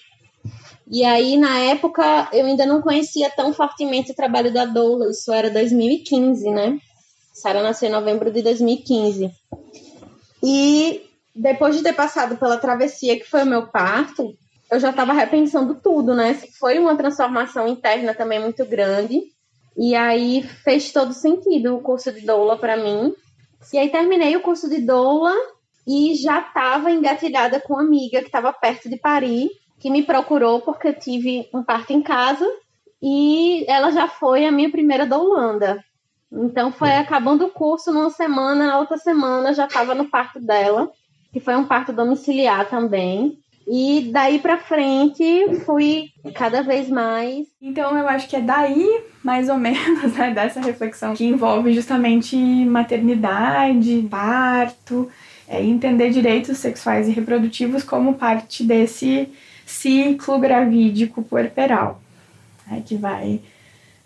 E 0.91 1.05
aí, 1.05 1.37
na 1.37 1.59
época, 1.59 2.29
eu 2.33 2.47
ainda 2.47 2.65
não 2.65 2.81
conhecia 2.81 3.31
tão 3.31 3.53
fortemente 3.53 4.13
o 4.13 4.15
trabalho 4.15 4.53
da 4.53 4.65
doula, 4.65 5.11
isso 5.11 5.33
era 5.33 5.51
2015, 5.51 6.51
né? 6.51 6.79
Sara 7.41 7.63
nasceu 7.63 7.89
em 7.89 7.93
novembro 7.93 8.31
de 8.31 8.43
2015. 8.43 9.31
E 10.43 11.09
depois 11.35 11.77
de 11.77 11.83
ter 11.83 11.93
passado 11.93 12.37
pela 12.37 12.57
travessia 12.57 13.19
que 13.19 13.25
foi 13.25 13.45
o 13.45 13.47
meu 13.47 13.69
parto, 13.69 14.35
eu 14.71 14.81
já 14.81 14.91
estava 14.91 15.13
repensando 15.13 15.77
tudo, 15.77 16.15
né? 16.15 16.35
Foi 16.59 16.79
uma 16.79 16.97
transformação 16.97 17.69
interna 17.69 18.13
também 18.13 18.41
muito 18.41 18.65
grande. 18.67 19.23
E 19.77 19.95
aí 19.95 20.43
fez 20.43 20.91
todo 20.91 21.13
sentido 21.13 21.77
o 21.77 21.81
curso 21.81 22.13
de 22.13 22.23
doula 22.23 22.59
para 22.59 22.77
mim. 22.77 23.15
E 23.73 23.79
aí 23.79 23.89
terminei 23.89 24.37
o 24.37 24.43
curso 24.43 24.69
de 24.69 24.81
doula 24.81 25.33
e 25.87 26.17
já 26.17 26.41
estava 26.41 26.91
engatilhada 26.91 27.61
com 27.61 27.75
uma 27.75 27.83
amiga 27.83 28.21
que 28.21 28.27
estava 28.27 28.53
perto 28.53 28.91
de 28.91 28.97
Paris, 28.97 29.49
que 29.79 29.91
me 29.91 30.03
procurou 30.03 30.61
porque 30.61 30.89
eu 30.89 30.99
tive 30.99 31.49
um 31.55 31.63
parto 31.63 31.93
em 31.93 32.03
casa 32.03 32.47
e 33.01 33.65
ela 33.69 33.93
já 33.93 34.09
foi 34.09 34.45
a 34.45 34.53
minha 34.53 34.71
primeira 34.71 35.07
doulanda. 35.07 35.83
Então 36.31 36.71
foi 36.71 36.93
acabando 36.93 37.47
o 37.47 37.51
curso 37.51 37.93
numa 37.93 38.11
semana, 38.11 38.67
na 38.67 38.79
outra 38.79 38.97
semana 38.99 39.55
já 39.55 39.67
estava 39.67 39.95
no 39.95 40.07
parto 40.07 40.39
dela, 40.39 40.91
que 41.33 41.41
foi 41.41 41.57
um 41.57 41.65
parto 41.65 41.93
domiciliar 41.93 42.69
também. 42.69 43.39
E 43.71 44.09
daí 44.13 44.39
para 44.39 44.57
frente 44.57 45.25
fui 45.67 46.09
cada 46.35 46.63
vez 46.63 46.89
mais. 46.89 47.47
Então 47.61 47.97
eu 47.97 48.09
acho 48.09 48.27
que 48.27 48.37
é 48.37 48.41
daí, 48.41 49.05
mais 49.23 49.49
ou 49.49 49.59
menos, 49.59 50.13
né, 50.17 50.33
dessa 50.33 50.61
reflexão 50.61 51.15
que 51.15 51.25
envolve 51.25 51.73
justamente 51.75 52.35
maternidade, 52.37 54.07
parto, 54.11 55.11
é, 55.47 55.63
entender 55.63 56.11
direitos 56.11 56.57
sexuais 56.59 57.09
e 57.09 57.13
reprodutivos 57.13 57.83
como 57.83 58.15
parte 58.15 58.65
desse 58.65 59.29
ciclo 59.67 60.39
gravídico 60.39 61.23
puerperal, 61.23 62.01
né, 62.67 62.83
que 62.87 62.97
vai 62.97 63.41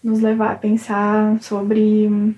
nos 0.02 0.20
levar 0.20 0.52
a 0.52 0.56
pensar 0.56 1.40
sobre 1.40 2.34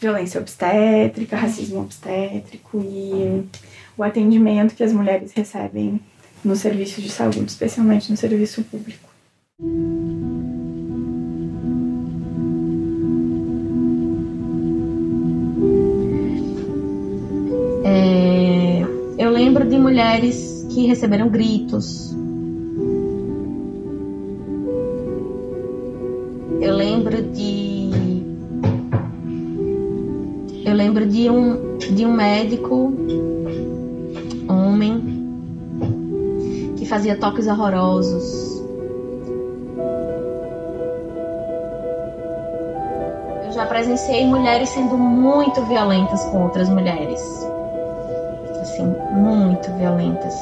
violência 0.00 0.40
obstétrica, 0.40 1.36
racismo 1.36 1.80
obstétrico 1.80 2.80
e 2.80 3.44
o 3.96 4.02
atendimento 4.02 4.74
que 4.74 4.82
as 4.82 4.92
mulheres 4.92 5.32
recebem 5.32 6.00
nos 6.44 6.58
serviços 6.58 7.02
de 7.02 7.10
saúde, 7.10 7.44
especialmente 7.46 8.10
no 8.10 8.16
serviço 8.16 8.62
público. 8.64 9.08
É, 17.84 18.82
eu 19.18 19.30
lembro 19.30 19.68
de 19.68 19.78
mulheres 19.78 20.66
que 20.72 20.86
receberam 20.86 21.28
gritos, 21.28 22.12
de 31.22 31.30
um 31.30 31.76
de 31.78 32.04
um 32.04 32.12
médico 32.12 32.92
homem 34.48 35.22
que 36.76 36.84
fazia 36.84 37.14
toques 37.16 37.46
horrorosos. 37.46 38.60
Eu 43.44 43.52
já 43.52 43.66
presenciei 43.66 44.26
mulheres 44.26 44.70
sendo 44.70 44.98
muito 44.98 45.64
violentas 45.66 46.24
com 46.24 46.42
outras 46.42 46.68
mulheres. 46.68 47.20
Assim, 48.60 48.92
muito 49.12 49.72
violentas. 49.74 50.34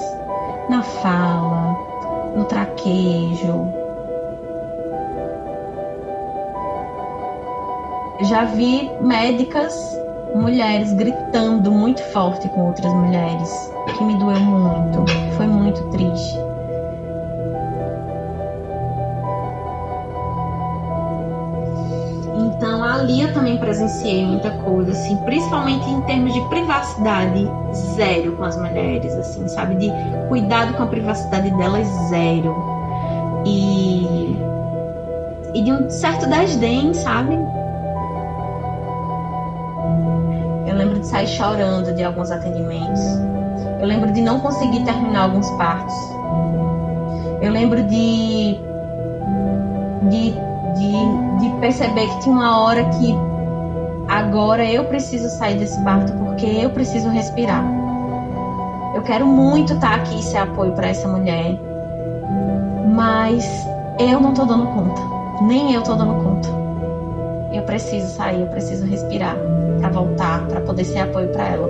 Na 0.71 0.83
fala, 0.83 1.77
no 2.37 2.45
traquejo, 2.45 3.67
já 8.23 8.45
vi 8.45 8.91
médicas, 9.01 10.00
mulheres 10.35 10.93
gritando 10.93 11.71
muito 11.71 12.03
forte 12.13 12.49
com 12.49 12.67
outras 12.67 12.93
mulheres, 12.93 13.73
que 13.97 14.05
me 14.05 14.17
doeu 14.17 14.41
muito, 14.41 15.05
foi 15.37 15.47
muito 15.47 15.83
triste. 15.91 16.39
Então 22.37 22.85
ali 22.85 23.23
eu 23.23 23.33
também 23.33 23.57
presenciei 23.59 24.27
muita 24.27 24.51
coisa, 24.51 24.93
assim, 24.93 25.17
principalmente 25.25 25.89
em 25.89 26.01
termos 26.03 26.33
de 26.33 26.41
privacidade 26.49 27.51
zero 27.97 28.37
com 28.37 28.45
as 28.45 28.57
mulheres, 28.57 29.15
assim, 29.15 29.49
sabe, 29.49 29.77
de 29.77 29.91
cuidado 30.29 30.75
com 30.75 30.83
a 30.83 30.87
privacidade 30.87 31.51
delas 31.53 31.87
zero. 32.09 32.55
E 33.47 34.39
e 35.53 35.63
de 35.63 35.73
um 35.73 35.91
certo 35.91 36.29
desdém, 36.29 36.95
sabe, 36.95 37.37
sair 41.21 41.27
chorando 41.27 41.93
de 41.95 42.03
alguns 42.03 42.31
atendimentos. 42.31 43.01
Eu 43.81 43.87
lembro 43.87 44.13
de 44.13 44.21
não 44.21 44.41
conseguir 44.41 44.85
terminar 44.85 45.25
alguns 45.25 45.51
partos. 45.53 45.95
Eu 47.41 47.51
lembro 47.51 47.83
de, 47.83 48.59
de, 50.11 50.31
de, 50.31 51.41
de 51.41 51.61
perceber 51.61 52.07
que 52.09 52.21
tinha 52.21 52.35
uma 52.35 52.61
hora 52.61 52.85
que 52.85 53.15
agora 54.09 54.65
eu 54.65 54.85
preciso 54.85 55.29
sair 55.31 55.59
desse 55.59 55.83
parto 55.83 56.13
porque 56.13 56.47
eu 56.47 56.71
preciso 56.71 57.09
respirar. 57.09 57.65
Eu 58.95 59.03
quero 59.03 59.27
muito 59.27 59.75
estar 59.75 59.95
aqui 59.95 60.19
e 60.19 60.23
ser 60.23 60.39
apoio 60.39 60.73
para 60.73 60.89
essa 60.89 61.09
mulher, 61.09 61.59
mas 62.95 63.47
eu 63.99 64.21
não 64.21 64.35
tô 64.35 64.45
dando 64.45 64.67
conta. 64.67 65.01
Nem 65.43 65.73
eu 65.75 65.83
tô 65.83 65.95
dando 65.95 66.23
conta. 66.23 66.49
Eu 67.53 67.63
preciso 67.63 68.09
sair, 68.09 68.43
eu 68.43 68.47
preciso 68.49 68.85
respirar 68.85 69.37
para 69.81 69.91
voltar, 69.91 70.47
para 70.47 70.61
poder 70.61 70.85
ser 70.85 70.99
apoio 70.99 71.33
para 71.33 71.49
ela. 71.49 71.69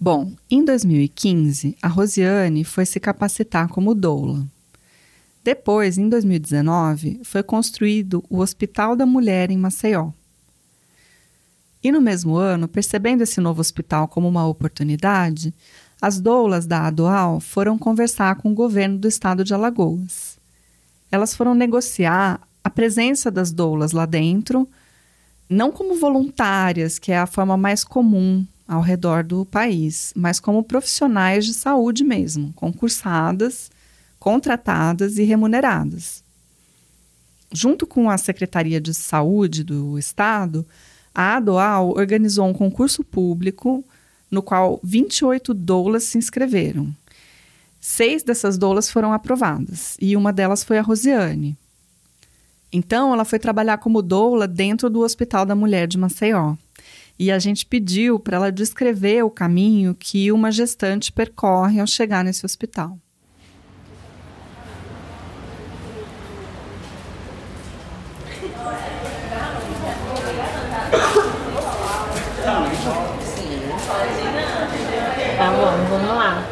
Bom, 0.00 0.32
em 0.50 0.64
2015, 0.64 1.76
a 1.82 1.88
Rosiane 1.88 2.64
foi 2.64 2.86
se 2.86 2.98
capacitar 2.98 3.68
como 3.68 3.94
doula. 3.94 4.46
Depois, 5.44 5.98
em 5.98 6.08
2019, 6.08 7.20
foi 7.24 7.42
construído 7.42 8.24
o 8.30 8.38
Hospital 8.38 8.96
da 8.96 9.04
Mulher 9.04 9.50
em 9.50 9.58
Maceió. 9.58 10.12
E 11.82 11.92
no 11.92 12.00
mesmo 12.00 12.36
ano, 12.36 12.68
percebendo 12.68 13.22
esse 13.22 13.40
novo 13.40 13.60
hospital 13.60 14.08
como 14.08 14.28
uma 14.28 14.46
oportunidade, 14.46 15.54
as 16.00 16.20
doulas 16.20 16.66
da 16.66 16.86
Adual 16.86 17.40
foram 17.40 17.76
conversar 17.76 18.36
com 18.36 18.52
o 18.52 18.54
governo 18.54 18.98
do 18.98 19.08
estado 19.08 19.42
de 19.42 19.52
Alagoas. 19.52 20.38
Elas 21.10 21.34
foram 21.34 21.54
negociar 21.54 22.40
a 22.62 22.70
presença 22.70 23.30
das 23.30 23.50
doulas 23.50 23.92
lá 23.92 24.06
dentro, 24.06 24.68
não 25.48 25.72
como 25.72 25.98
voluntárias, 25.98 26.98
que 26.98 27.10
é 27.10 27.18
a 27.18 27.26
forma 27.26 27.56
mais 27.56 27.82
comum 27.82 28.46
ao 28.66 28.82
redor 28.82 29.24
do 29.24 29.46
país, 29.46 30.12
mas 30.14 30.38
como 30.38 30.62
profissionais 30.62 31.46
de 31.46 31.54
saúde 31.54 32.04
mesmo, 32.04 32.52
concursadas, 32.52 33.70
contratadas 34.18 35.16
e 35.16 35.24
remuneradas. 35.24 36.22
Junto 37.50 37.86
com 37.86 38.10
a 38.10 38.18
Secretaria 38.18 38.78
de 38.78 38.92
Saúde 38.92 39.64
do 39.64 39.98
Estado, 39.98 40.66
a 41.14 41.36
ADOAL 41.36 41.90
organizou 41.96 42.46
um 42.46 42.52
concurso 42.52 43.02
público 43.02 43.82
no 44.30 44.42
qual 44.42 44.78
28 44.82 45.54
doulas 45.54 46.04
se 46.04 46.18
inscreveram. 46.18 46.94
Seis 47.80 48.22
dessas 48.22 48.58
doulas 48.58 48.90
foram 48.90 49.12
aprovadas 49.12 49.96
e 50.00 50.16
uma 50.16 50.32
delas 50.32 50.64
foi 50.64 50.78
a 50.78 50.82
Rosiane. 50.82 51.56
Então, 52.72 53.12
ela 53.12 53.24
foi 53.24 53.38
trabalhar 53.38 53.78
como 53.78 54.02
doula 54.02 54.46
dentro 54.46 54.90
do 54.90 55.00
Hospital 55.00 55.46
da 55.46 55.54
Mulher 55.54 55.86
de 55.86 55.96
Maceió 55.96 56.54
e 57.18 57.30
a 57.32 57.38
gente 57.38 57.66
pediu 57.66 58.18
para 58.20 58.36
ela 58.36 58.52
descrever 58.52 59.24
o 59.24 59.30
caminho 59.30 59.94
que 59.94 60.30
uma 60.30 60.52
gestante 60.52 61.10
percorre 61.10 61.80
ao 61.80 61.86
chegar 61.86 62.22
nesse 62.22 62.46
hospital. 62.46 62.98
Tá 75.38 75.52
bom, 75.52 75.88
vamos 75.88 76.08
lá. 76.08 76.44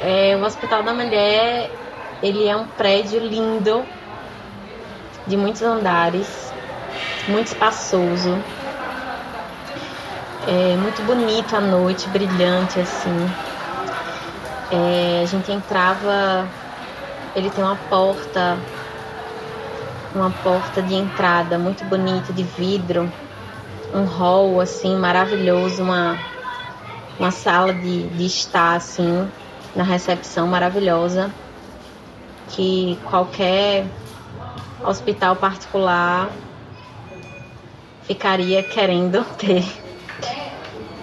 É, 0.00 0.31
o 0.42 0.44
Hospital 0.44 0.82
da 0.82 0.92
Mulher, 0.92 1.70
ele 2.20 2.48
é 2.48 2.56
um 2.56 2.66
prédio 2.66 3.20
lindo, 3.20 3.84
de 5.24 5.36
muitos 5.36 5.62
andares, 5.62 6.52
muito 7.28 7.46
espaçoso, 7.46 8.36
é 10.48 10.76
muito 10.76 11.00
bonito 11.02 11.54
à 11.54 11.60
noite, 11.60 12.08
brilhante 12.08 12.80
assim. 12.80 13.30
É, 14.72 15.22
a 15.22 15.26
gente 15.26 15.52
entrava, 15.52 16.48
ele 17.36 17.48
tem 17.48 17.62
uma 17.62 17.76
porta, 17.88 18.58
uma 20.12 20.30
porta 20.30 20.82
de 20.82 20.94
entrada 20.94 21.56
muito 21.56 21.84
bonita 21.84 22.32
de 22.32 22.42
vidro, 22.42 23.08
um 23.94 24.04
hall 24.04 24.60
assim 24.60 24.96
maravilhoso, 24.96 25.84
uma, 25.84 26.18
uma 27.20 27.30
sala 27.30 27.72
de, 27.72 28.08
de 28.08 28.26
estar 28.26 28.74
assim 28.74 29.30
na 29.74 29.84
recepção 29.84 30.46
maravilhosa 30.46 31.30
que 32.48 32.98
qualquer 33.04 33.86
hospital 34.84 35.36
particular 35.36 36.30
ficaria 38.02 38.62
querendo 38.62 39.24
ter 39.38 39.64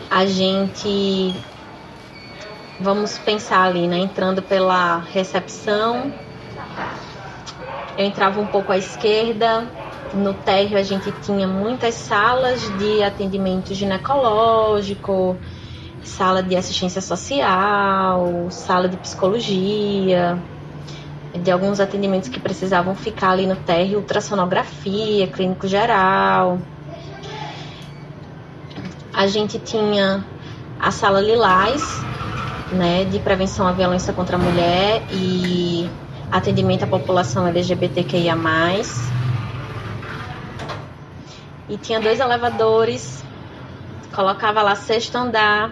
a 0.09 0.25
gente 0.25 1.35
vamos 2.79 3.17
pensar 3.19 3.65
ali, 3.65 3.87
né? 3.87 3.97
Entrando 3.97 4.41
pela 4.41 4.99
recepção. 4.99 6.11
Eu 7.97 8.05
entrava 8.05 8.39
um 8.39 8.47
pouco 8.47 8.71
à 8.71 8.77
esquerda. 8.77 9.67
No 10.13 10.33
térreo 10.33 10.79
a 10.79 10.83
gente 10.83 11.11
tinha 11.21 11.47
muitas 11.47 11.93
salas 11.93 12.61
de 12.79 13.03
atendimento 13.03 13.73
ginecológico, 13.75 15.37
sala 16.03 16.41
de 16.41 16.55
assistência 16.55 17.01
social, 17.01 18.47
sala 18.49 18.87
de 18.87 18.97
psicologia, 18.97 20.37
de 21.33 21.51
alguns 21.51 21.79
atendimentos 21.79 22.29
que 22.29 22.39
precisavam 22.39 22.95
ficar 22.95 23.31
ali 23.31 23.45
no 23.45 23.55
térreo, 23.55 23.99
ultrassonografia, 23.99 25.27
clínico 25.27 25.67
geral. 25.67 26.59
A 29.13 29.27
gente 29.27 29.59
tinha 29.59 30.25
a 30.79 30.91
sala 30.91 31.21
Lilás, 31.21 31.83
né, 32.71 33.05
de 33.05 33.19
prevenção 33.19 33.67
à 33.67 33.71
violência 33.71 34.13
contra 34.13 34.37
a 34.37 34.39
mulher 34.39 35.03
e 35.11 35.89
atendimento 36.31 36.83
à 36.83 36.87
população 36.87 37.47
LGBTQIA+. 37.47 38.37
E 41.67 41.77
tinha 41.77 41.99
dois 41.99 42.19
elevadores, 42.19 43.23
colocava 44.15 44.61
lá 44.61 44.75
sexto 44.75 45.15
andar, 45.15 45.71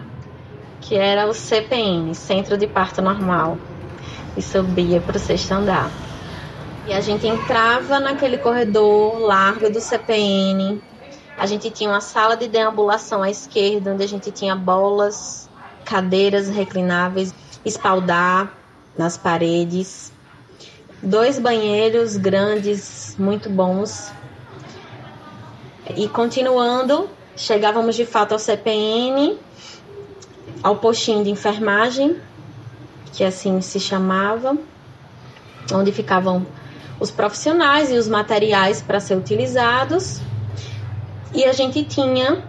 que 0.82 0.96
era 0.96 1.28
o 1.28 1.34
CPN, 1.34 2.14
Centro 2.16 2.58
de 2.58 2.68
Parto 2.68 3.02
Normal, 3.02 3.58
e 4.36 4.42
subia 4.42 5.02
para 5.02 5.18
o 5.18 5.20
sexto 5.20 5.52
andar. 5.52 5.90
E 6.88 6.94
a 6.94 7.02
gente 7.02 7.28
entrava 7.28 8.00
naquele 8.00 8.38
corredor 8.38 9.20
largo 9.20 9.70
do 9.70 9.82
CPN, 9.82 10.82
a 11.38 11.46
gente 11.46 11.70
tinha 11.70 11.90
uma 11.92 12.02
sala 12.02 12.36
de 12.36 12.48
deambulação 12.48 13.22
à 13.22 13.30
esquerda, 13.30 13.94
onde 13.94 14.04
a 14.04 14.08
gente 14.08 14.32
tinha 14.32 14.56
bolas, 14.56 15.48
cadeiras 15.86 16.50
reclináveis, 16.50 17.34
espaldar 17.64 18.52
nas 18.98 19.18
paredes, 19.18 20.12
dois 21.02 21.38
banheiros 21.38 22.18
grandes, 22.18 23.16
muito 23.20 23.52
bons. 23.52 24.12
E 25.96 26.10
continuando, 26.10 27.08
chegávamos 27.36 27.96
de 27.96 28.06
fato 28.06 28.32
ao 28.32 28.40
CPN, 28.40 29.38
ao 30.64 30.78
postinho 30.78 31.24
de 31.24 31.30
enfermagem, 31.30 32.20
que 33.14 33.24
assim 33.24 33.62
se 33.62 33.80
chamava, 33.80 34.58
onde 35.74 35.92
ficavam 35.92 36.46
os 37.00 37.12
profissionais 37.12 37.92
e 37.92 37.96
os 37.96 38.08
materiais 38.08 38.82
para 38.82 39.00
ser 39.00 39.16
utilizados. 39.16 40.20
E 41.34 41.44
a 41.46 41.54
gente 41.54 41.84
tinha 41.84 42.44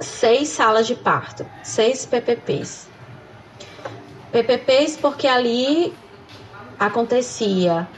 seis 0.00 0.48
salas 0.48 0.86
de 0.86 0.94
parto, 0.94 1.46
seis 1.62 2.04
PPPs. 2.04 2.88
PPPs 4.30 4.96
porque 4.96 5.26
ali 5.26 5.92
acontecia 6.78 7.88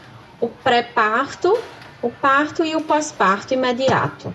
o 0.40 0.48
pré-parto, 0.48 1.58
o 2.00 2.10
parto 2.10 2.64
e 2.64 2.76
o 2.76 2.80
pós-parto 2.80 3.52
imediato, 3.52 4.32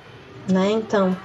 né? 0.49 0.71
Então, 0.71 1.15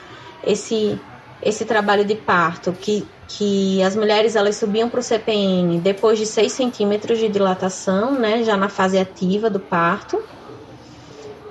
esse 0.44 1.00
esse 1.42 1.64
trabalho 1.64 2.04
de 2.04 2.14
parto 2.14 2.72
que, 2.72 3.06
que 3.28 3.82
as 3.82 3.94
mulheres 3.94 4.34
elas 4.34 4.56
subiam 4.56 4.88
para 4.88 5.00
o 5.00 5.02
CPN 5.02 5.78
depois 5.78 6.18
de 6.18 6.26
6 6.26 6.50
centímetros 6.50 7.18
de 7.18 7.28
dilatação, 7.28 8.12
né? 8.12 8.42
Já 8.42 8.56
na 8.56 8.68
fase 8.68 8.98
ativa 8.98 9.48
do 9.50 9.60
parto 9.60 10.20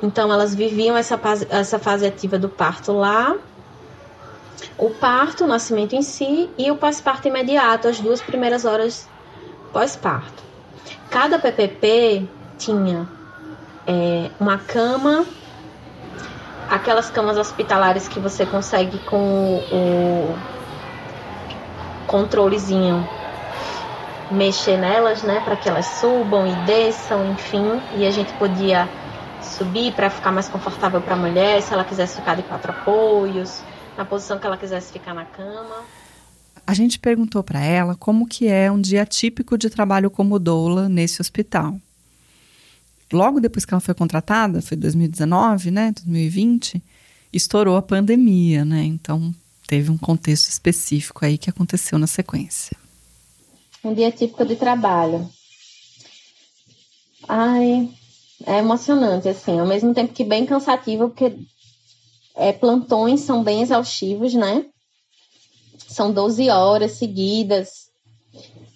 então 0.01 0.31
elas 0.31 0.53
viviam 0.53 0.95
essa 0.95 1.17
fase, 1.17 1.47
essa 1.49 1.79
fase 1.79 2.05
ativa 2.05 2.37
do 2.37 2.49
parto 2.49 2.91
lá. 2.91 3.35
o 4.77 4.89
parto, 4.89 5.43
o 5.43 5.47
nascimento 5.47 5.95
em 5.95 6.01
si 6.01 6.49
e 6.57 6.69
o 6.71 6.77
pós-parto 6.77 7.27
imediato, 7.27 7.87
as 7.87 7.99
duas 7.99 8.21
primeiras 8.21 8.65
horas 8.65 9.07
pós-parto. 9.71 10.43
Cada 11.09 11.39
PPP 11.39 12.27
tinha 12.57 13.07
é, 13.85 14.29
uma 14.39 14.57
cama, 14.57 15.25
aquelas 16.69 17.09
camas 17.09 17.37
hospitalares 17.37 18.07
que 18.07 18.19
você 18.19 18.45
consegue 18.45 18.97
com 18.99 19.17
o, 19.17 19.75
o 19.75 20.37
controlezinho 22.08 23.08
mexer 24.32 24.78
nelas, 24.78 25.24
né, 25.24 25.39
para 25.41 25.56
que 25.56 25.70
elas 25.70 25.86
subam 25.86 26.48
e 26.48 26.56
desçam, 26.65 27.32
enfim, 27.32 27.82
e 27.96 28.06
a 28.06 28.12
gente 28.12 28.34
podia 28.34 28.89
subir 29.41 29.93
para 29.93 30.10
ficar 30.10 30.32
mais 30.32 30.50
confortável 30.50 31.02
para 31.02 31.13
a 31.13 31.17
mulher, 31.17 31.62
se 31.62 31.74
ela 31.74 31.84
quisesse 31.84 32.17
ficar 32.17 32.36
de 32.36 32.43
quatro 32.43 32.72
apoios, 32.72 33.62
na 33.98 34.04
posição 34.04 34.38
que 34.38 34.46
ela 34.46 34.58
quisesse 34.58 34.91
ficar 34.91 35.13
na 35.13 35.26
cama. 35.26 35.84
A 36.65 36.74
gente 36.74 37.00
perguntou 37.00 37.41
para 37.41 37.62
ela 37.62 37.96
como 37.96 38.28
que 38.28 38.48
é 38.48 38.70
um 38.70 38.82
dia 38.82 39.06
típico 39.06 39.58
de 39.58 39.70
trabalho 39.70 40.10
como 40.10 40.38
doula 40.38 40.89
nesse 40.89 41.22
hospital. 41.22 41.80
Logo 43.12 43.39
depois 43.39 43.63
que 43.63 43.74
ela 43.74 43.80
foi 43.80 43.93
contratada, 43.93 44.62
foi 44.62 44.76
2019, 44.76 45.72
né, 45.72 45.93
2020, 45.93 46.84
estourou 47.32 47.78
a 47.78 47.82
pandemia, 47.82 48.65
né? 48.65 48.84
Então 48.84 49.34
teve 49.67 49.91
um 49.91 49.97
contexto 49.97 50.49
específico 50.49 51.25
aí 51.25 51.38
que 51.38 51.49
aconteceu 51.49 51.99
na 51.99 52.08
sequência. 52.08 52.75
Um 53.84 53.93
dia 53.93 54.12
típico 54.12 54.45
de 54.45 54.56
trabalho. 54.56 55.30
Ai, 57.27 57.89
é 58.45 58.60
emocionante, 58.60 59.27
assim, 59.27 59.60
ao 59.60 59.67
mesmo 59.67 59.93
tempo 59.93 60.13
que 60.13 60.23
bem 60.23 60.45
cansativo, 60.45 61.10
porque 61.10 61.38
é, 62.36 62.53
plantões 62.53 63.21
são 63.21 63.43
bem 63.43 63.62
exaustivos, 63.62 64.34
né? 64.34 64.65
São 65.88 66.12
12 66.12 66.49
horas 66.49 66.93
seguidas. 66.93 67.88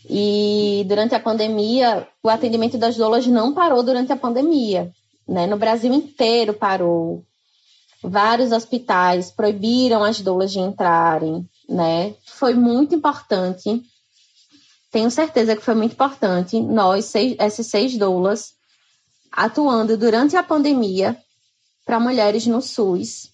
E 0.10 0.84
durante 0.88 1.15
a 1.15 1.19
pandemia, 1.19 2.08
o 2.21 2.30
atendimento 2.30 2.77
das 2.77 2.97
doulas 2.97 3.25
não 3.27 3.54
parou 3.54 3.82
durante 3.82 4.12
a 4.12 4.17
pandemia. 4.17 4.91
Né? 5.27 5.47
No 5.47 5.58
Brasil 5.58 5.93
inteiro 5.93 6.54
parou. 6.54 7.23
Vários 8.03 8.51
hospitais 8.51 9.31
proibiram 9.31 10.03
as 10.03 10.21
doulas 10.21 10.51
de 10.51 10.59
entrarem. 10.59 11.47
Né? 11.69 12.15
Foi 12.25 12.53
muito 12.53 12.95
importante. 12.95 13.81
Tenho 14.91 15.09
certeza 15.09 15.55
que 15.55 15.61
foi 15.61 15.75
muito 15.75 15.93
importante 15.93 16.59
nós, 16.59 17.05
seis, 17.05 17.35
essas 17.39 17.67
seis 17.67 17.97
doulas, 17.97 18.53
atuando 19.31 19.97
durante 19.97 20.35
a 20.35 20.43
pandemia 20.43 21.17
para 21.85 21.99
mulheres 21.99 22.45
no 22.45 22.61
SUS. 22.61 23.29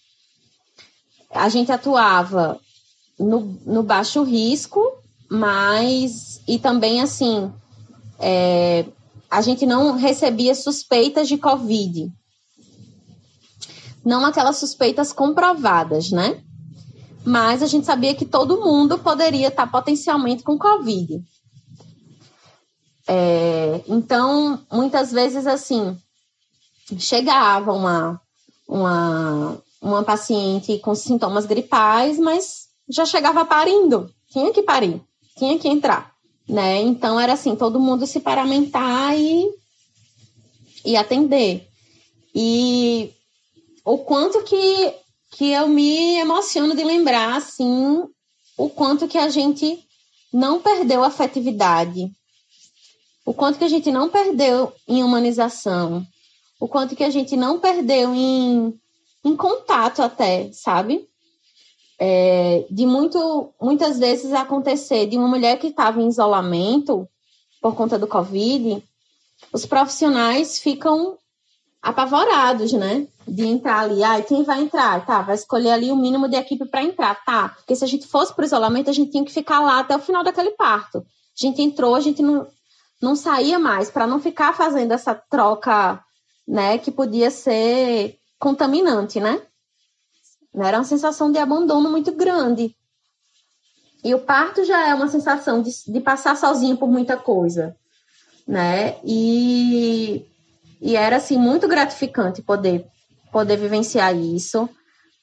A 1.32 1.50
gente 1.50 1.72
atuava 1.72 2.60
no, 3.20 3.58
no 3.66 3.84
baixo 3.84 4.24
risco, 4.24 4.82
mas 5.30 6.42
e 6.48 6.60
também 6.60 7.02
assim 7.02 7.52
é, 8.20 8.86
a 9.30 9.42
gente 9.42 9.66
não 9.66 9.94
recebia 9.94 10.56
suspeitas 10.56 11.28
de 11.28 11.38
Covid. 11.38 12.12
Não 14.08 14.26
aquelas 14.26 14.56
suspeitas 14.56 15.12
comprovadas, 15.12 16.12
né? 16.12 16.42
Mas 17.26 17.62
a 17.62 17.66
gente 17.66 17.86
sabia 17.86 18.16
que 18.16 18.26
todo 18.26 18.62
mundo 18.62 18.98
poderia 18.98 19.50
estar 19.50 19.70
potencialmente 19.70 20.44
com 20.44 20.58
Covid. 20.58 21.22
É, 23.06 23.82
então, 23.86 24.62
muitas 24.72 25.12
vezes, 25.12 25.46
assim, 25.46 25.98
chegava 26.98 27.74
uma, 27.74 28.22
uma, 28.66 29.58
uma 29.82 30.04
paciente 30.06 30.80
com 30.80 30.96
sintomas 30.96 31.46
gripais, 31.46 32.18
mas 32.18 32.68
já 32.90 33.06
chegava 33.06 33.44
parindo, 33.44 34.10
tinha 34.32 34.54
que 34.54 34.64
parir, 34.64 35.02
tinha 35.38 35.60
que 35.60 35.68
entrar, 35.68 36.14
né? 36.48 36.82
Então, 36.82 37.20
era 37.20 37.34
assim, 37.34 37.58
todo 37.58 37.78
mundo 37.78 38.08
se 38.08 38.22
paramentar 38.22 39.20
e, 39.20 39.50
e 40.86 40.96
atender. 40.96 41.68
E 42.34 43.14
o 43.88 44.00
quanto 44.00 44.44
que, 44.44 44.94
que 45.32 45.50
eu 45.50 45.70
me 45.70 46.18
emociono 46.18 46.76
de 46.76 46.84
lembrar, 46.84 47.38
assim, 47.38 48.04
o 48.58 48.70
quanto 48.70 49.08
que 49.08 49.18
a 49.18 49.30
gente 49.30 49.82
não 50.34 50.62
perdeu 50.62 51.06
afetividade, 51.06 52.12
o 53.26 53.34
quanto 53.34 53.58
que 53.58 53.64
a 53.64 53.70
gente 53.70 53.90
não 53.90 54.10
perdeu 54.10 54.74
em 54.86 55.02
humanização, 55.02 56.06
o 56.60 56.68
quanto 56.68 56.98
que 56.98 57.04
a 57.04 57.10
gente 57.10 57.38
não 57.38 57.62
perdeu 57.62 58.14
em, 58.14 58.78
em 59.24 59.38
contato 59.38 60.02
até, 60.02 60.52
sabe? 60.52 61.08
É, 61.98 62.66
de 62.70 62.86
muito, 62.86 63.54
muitas 63.62 63.98
vezes 63.98 64.34
acontecer 64.34 65.08
de 65.08 65.18
uma 65.18 65.30
mulher 65.30 65.60
que 65.60 65.68
estava 65.68 66.02
em 66.02 66.10
isolamento 66.10 67.08
por 67.62 67.74
conta 67.74 67.98
do 67.98 68.06
Covid, 68.06 68.84
os 69.54 69.66
profissionais 69.66 70.60
ficam 70.60 71.18
apavorados, 71.82 72.74
né? 72.74 73.08
De 73.28 73.46
entrar 73.46 73.82
ali, 73.82 74.04
ah, 74.04 74.22
quem 74.22 74.44
vai 74.44 74.62
entrar? 74.62 75.06
Tá, 75.06 75.22
vai 75.22 75.36
escolher 75.36 75.72
ali 75.72 75.92
o 75.92 75.96
mínimo 75.96 76.30
de 76.30 76.38
equipe 76.38 76.66
para 76.66 76.84
entrar, 76.84 77.24
tá? 77.26 77.50
Porque 77.50 77.76
se 77.76 77.84
a 77.84 77.88
gente 77.88 78.08
fosse 78.08 78.34
para 78.34 78.44
o 78.44 78.46
isolamento, 78.46 78.90
a 78.90 78.94
gente 78.94 79.12
tinha 79.12 79.26
que 79.26 79.34
ficar 79.34 79.60
lá 79.60 79.80
até 79.80 79.96
o 79.96 80.00
final 80.00 80.24
daquele 80.24 80.52
parto. 80.52 81.00
A 81.00 81.46
gente 81.46 81.62
entrou, 81.62 81.94
a 81.94 82.00
gente 82.00 82.22
não, 82.22 82.48
não 83.02 83.16
saía 83.16 83.60
mais 83.60 83.92
para 83.92 84.08
não 84.08 84.20
ficar 84.20 84.56
fazendo 84.56 84.94
essa 84.94 85.14
troca, 85.14 86.02
né, 86.48 86.78
que 86.78 86.90
podia 86.90 87.30
ser 87.30 88.18
contaminante, 88.40 89.20
né? 89.20 89.42
Era 90.56 90.78
uma 90.78 90.84
sensação 90.84 91.32
de 91.32 91.38
abandono 91.38 91.90
muito 91.90 92.12
grande. 92.12 92.76
E 94.04 94.14
o 94.16 94.20
parto 94.20 94.64
já 94.64 94.88
é 94.88 94.94
uma 94.94 95.08
sensação 95.08 95.62
de, 95.62 95.72
de 95.88 96.00
passar 96.00 96.38
sozinho 96.38 96.78
por 96.78 96.88
muita 96.88 97.18
coisa, 97.18 97.76
né? 98.48 98.98
E, 99.04 100.26
e 100.82 100.96
era 100.96 101.18
assim 101.18 101.38
muito 101.38 101.68
gratificante 101.68 102.42
poder 102.42 102.88
poder 103.32 103.58
vivenciar 103.58 104.16
isso, 104.16 104.70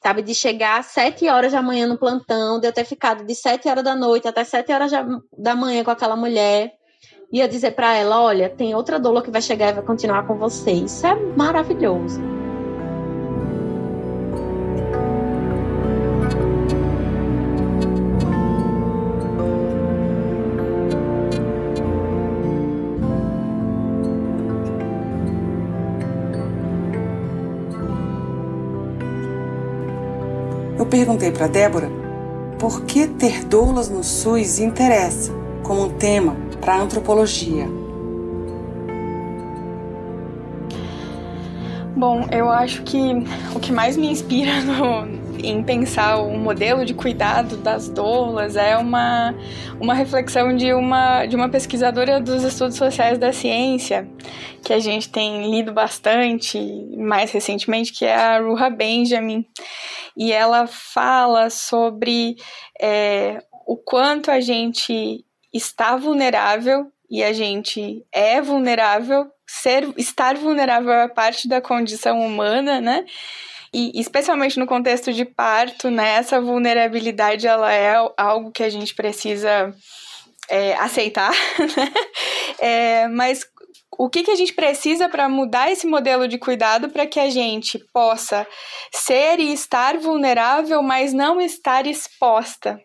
sabe? 0.03 0.23
De 0.23 0.35
chegar 0.35 0.81
às 0.81 0.87
sete 0.87 1.29
horas 1.29 1.53
da 1.53 1.63
manhã 1.63 1.87
no 1.87 1.99
plantão, 1.99 2.61
de 2.61 2.67
eu 2.67 2.73
ter 2.73 2.85
ficado 2.85 3.25
de 3.25 3.35
sete 3.35 3.69
horas 3.69 3.85
da 3.85 3.95
noite 3.95 4.29
até 4.29 4.45
sete 4.45 4.73
horas 4.73 4.91
da 5.37 5.55
manhã 5.55 5.85
com 5.85 5.91
aquela 5.91 6.17
mulher 6.17 6.73
ia 7.33 7.49
dizer 7.49 7.73
para 7.73 7.95
ela: 7.95 8.21
olha, 8.21 8.49
tem 8.49 8.75
outra 8.75 8.99
doula 8.99 9.23
que 9.23 9.31
vai 9.31 9.43
chegar 9.43 9.71
e 9.71 9.73
vai 9.73 9.83
continuar 9.83 10.27
com 10.27 10.37
você. 10.37 10.71
Isso 10.71 11.07
é 11.07 11.15
maravilhoso. 11.37 12.34
Perguntei 31.05 31.31
para 31.31 31.47
Débora 31.47 31.91
por 32.59 32.87
que 32.87 33.07
ter 33.07 33.45
doulas 33.45 33.91
no 33.91 34.03
SUS 34.03 34.59
interessa 34.59 35.35
como 35.63 35.85
um 35.85 35.91
tema 35.91 36.35
para 36.63 36.77
a 36.77 36.81
antropologia? 36.81 37.69
Bom, 41.95 42.27
eu 42.33 42.51
acho 42.51 42.83
que 42.85 42.99
o 43.55 43.61
que 43.61 43.71
mais 43.71 43.99
me 43.99 44.11
inspira 44.11 44.59
no, 44.65 45.07
em 45.47 45.63
pensar 45.63 46.19
o 46.19 46.37
modelo 46.37 46.85
de 46.85 46.95
cuidado 46.95 47.57
das 47.57 47.89
doulas 47.89 48.57
é 48.57 48.77
uma, 48.77 49.35
uma 49.81 49.95
reflexão 49.95 50.55
de 50.55 50.73
uma, 50.73 51.27
de 51.27 51.37
uma 51.37 51.49
pesquisadora 51.49 52.21
dos 52.21 52.43
estudos 52.43 52.77
sociais 52.77 53.19
da 53.19 53.33
ciência, 53.33 54.09
que 54.63 54.73
a 54.73 54.79
gente 54.79 55.09
tem 55.09 55.51
lido 55.51 55.73
bastante 55.73 56.59
mais 56.97 57.31
recentemente, 57.31 57.93
que 57.93 58.05
é 58.05 58.15
a 58.15 58.39
Ruha 58.39 58.71
Benjamin. 58.71 59.47
E 60.17 60.33
ela 60.33 60.67
fala 60.67 61.51
sobre 61.51 62.37
é, 62.81 63.43
o 63.67 63.77
quanto 63.77 64.31
a 64.31 64.41
gente 64.41 65.25
está 65.53 65.97
vulnerável 65.97 66.91
e 67.11 67.23
a 67.23 67.33
gente 67.33 68.05
é 68.13 68.41
vulnerável, 68.41 69.31
ser, 69.47 69.89
estar 69.97 70.37
vulnerável 70.37 70.93
é 70.93 71.09
parte 71.09 71.47
da 71.47 71.61
condição 71.61 72.21
humana, 72.21 72.81
né? 72.81 73.05
E 73.75 73.91
especialmente 74.01 74.59
no 74.59 74.67
contexto 74.67 75.13
de 75.13 75.25
parto, 75.25 75.91
né? 75.91 76.15
Essa 76.15 76.41
vulnerabilidade 76.41 77.47
ela 77.47 77.73
é 77.73 77.95
algo 78.17 78.53
que 78.53 78.63
a 78.63 78.71
gente 78.71 78.95
precisa 78.95 79.75
é, 80.49 80.75
aceitar, 80.75 81.33
né? 81.77 81.93
É, 82.61 83.09
mas 83.09 83.45
o 83.99 84.09
que, 84.09 84.23
que 84.23 84.31
a 84.31 84.37
gente 84.37 84.53
precisa 84.53 85.09
para 85.09 85.29
mudar 85.29 85.71
esse 85.71 85.87
modelo 85.87 86.29
de 86.29 86.39
cuidado 86.39 86.89
para 86.89 87.07
que 87.07 87.19
a 87.19 87.29
gente 87.29 87.79
possa 87.93 88.47
ser 88.93 89.41
e 89.41 89.53
estar 89.53 89.99
vulnerável, 89.99 90.81
mas 90.81 91.13
não 91.13 91.41
estar 91.41 91.87
exposta, 91.87 92.81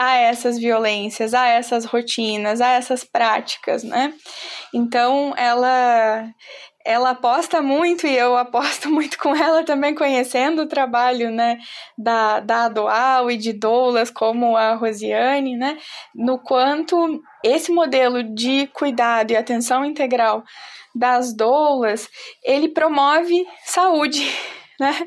a 0.00 0.16
essas 0.16 0.58
violências, 0.58 1.34
a 1.34 1.46
essas 1.46 1.84
rotinas, 1.84 2.60
a 2.62 2.70
essas 2.70 3.04
práticas, 3.04 3.82
né? 3.82 4.14
Então, 4.72 5.34
ela 5.36 6.26
ela 6.84 7.10
aposta 7.10 7.60
muito 7.60 8.06
e 8.06 8.16
eu 8.16 8.36
aposto 8.36 8.88
muito 8.90 9.18
com 9.18 9.34
ela 9.34 9.64
também 9.64 9.94
conhecendo 9.94 10.62
o 10.62 10.68
trabalho, 10.68 11.30
né, 11.30 11.58
da, 11.96 12.40
da 12.40 12.64
Adoal 12.64 13.30
e 13.30 13.36
de 13.36 13.52
doulas 13.52 14.10
como 14.10 14.56
a 14.56 14.74
Rosiane, 14.74 15.56
né, 15.56 15.78
no 16.14 16.38
quanto 16.38 17.22
esse 17.44 17.72
modelo 17.72 18.22
de 18.22 18.66
cuidado 18.68 19.30
e 19.30 19.36
atenção 19.36 19.84
integral 19.84 20.44
das 20.94 21.34
doulas, 21.34 22.08
ele 22.42 22.68
promove 22.68 23.46
saúde, 23.64 24.26
né? 24.80 25.06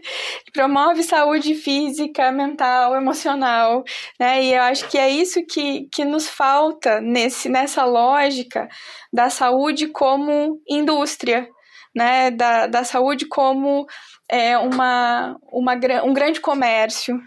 Promove 0.53 1.03
saúde 1.03 1.55
física, 1.55 2.31
mental, 2.31 2.95
emocional, 2.95 3.83
né? 4.19 4.43
E 4.43 4.53
eu 4.53 4.61
acho 4.61 4.87
que 4.87 4.97
é 4.97 5.09
isso 5.09 5.45
que, 5.45 5.87
que 5.91 6.05
nos 6.05 6.27
falta 6.27 7.01
nesse, 7.01 7.49
nessa 7.49 7.83
lógica 7.83 8.69
da 9.11 9.29
saúde 9.29 9.87
como 9.87 10.61
indústria, 10.69 11.49
né? 11.95 12.31
Da, 12.31 12.67
da 12.67 12.83
saúde 12.83 13.25
como 13.25 13.85
é, 14.29 14.57
uma, 14.57 15.37
uma, 15.51 15.73
um 16.03 16.13
grande 16.13 16.39
comércio. 16.39 17.19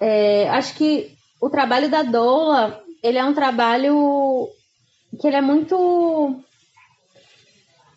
É, 0.00 0.48
acho 0.50 0.74
que 0.74 1.16
o 1.40 1.48
trabalho 1.48 1.88
da 1.88 2.02
doula, 2.02 2.82
ele 3.02 3.18
é 3.18 3.24
um 3.24 3.34
trabalho 3.34 4.48
que 5.20 5.26
ele 5.26 5.36
é 5.36 5.40
muito 5.40 6.42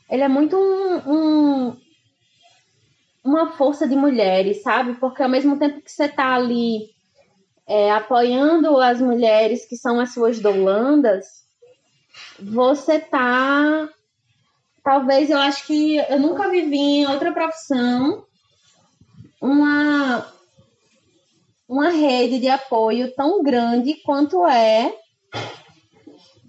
ele 0.10 0.22
é 0.22 0.28
muito 0.28 0.56
um, 0.56 1.12
um, 1.12 1.78
uma 3.24 3.52
força 3.52 3.88
de 3.88 3.96
mulheres, 3.96 4.62
sabe? 4.62 4.94
Porque 4.96 5.24
ao 5.24 5.30
mesmo 5.30 5.58
tempo 5.58 5.82
que 5.82 5.92
você 5.92 6.06
está 6.06 6.36
ali 6.36 6.92
é, 7.68 7.92
apoiando 7.92 8.80
as 8.80 9.02
mulheres 9.02 9.66
que 9.66 9.76
são 9.76 10.00
as 10.00 10.14
suas 10.14 10.40
doulandas, 10.40 11.26
você 12.40 13.00
tá. 13.00 13.90
Talvez 14.86 15.32
eu 15.32 15.40
acho 15.40 15.66
que 15.66 15.98
eu 15.98 16.20
nunca 16.20 16.48
vivi 16.48 16.78
em 16.78 17.08
outra 17.08 17.34
profissão 17.34 18.24
uma, 19.42 20.28
uma 21.68 21.90
rede 21.90 22.38
de 22.38 22.48
apoio 22.48 23.12
tão 23.16 23.42
grande 23.42 23.96
quanto 24.06 24.46
é 24.46 24.94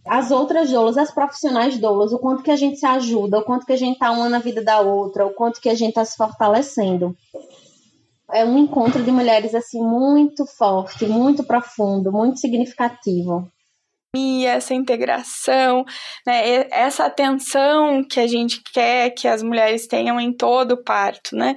as 0.06 0.30
outras 0.30 0.70
doulas, 0.70 0.98
as 0.98 1.10
profissionais 1.10 1.78
doulas, 1.78 2.12
o 2.12 2.18
quanto 2.18 2.42
que 2.42 2.50
a 2.50 2.56
gente 2.56 2.78
se 2.78 2.84
ajuda, 2.84 3.38
o 3.38 3.42
quanto 3.42 3.64
que 3.64 3.72
a 3.72 3.78
gente 3.78 3.98
tá 3.98 4.10
uma 4.10 4.28
na 4.28 4.38
vida 4.38 4.62
da 4.62 4.80
outra, 4.80 5.24
o 5.24 5.32
quanto 5.32 5.58
que 5.58 5.70
a 5.70 5.74
gente 5.74 5.94
tá 5.94 6.04
se 6.04 6.14
fortalecendo. 6.14 7.16
É 8.30 8.44
um 8.44 8.58
encontro 8.58 9.02
de 9.02 9.10
mulheres 9.10 9.54
assim 9.54 9.80
muito 9.80 10.44
forte, 10.44 11.06
muito 11.06 11.42
profundo, 11.42 12.12
muito 12.12 12.38
significativo 12.38 13.50
essa 14.46 14.74
integração, 14.74 15.84
né, 16.26 16.66
essa 16.70 17.06
atenção 17.06 18.02
que 18.02 18.20
a 18.20 18.26
gente 18.26 18.62
quer 18.72 19.10
que 19.10 19.26
as 19.28 19.42
mulheres 19.42 19.86
tenham 19.86 20.20
em 20.20 20.32
todo 20.32 20.72
o 20.72 20.82
parto, 20.82 21.36
né? 21.36 21.54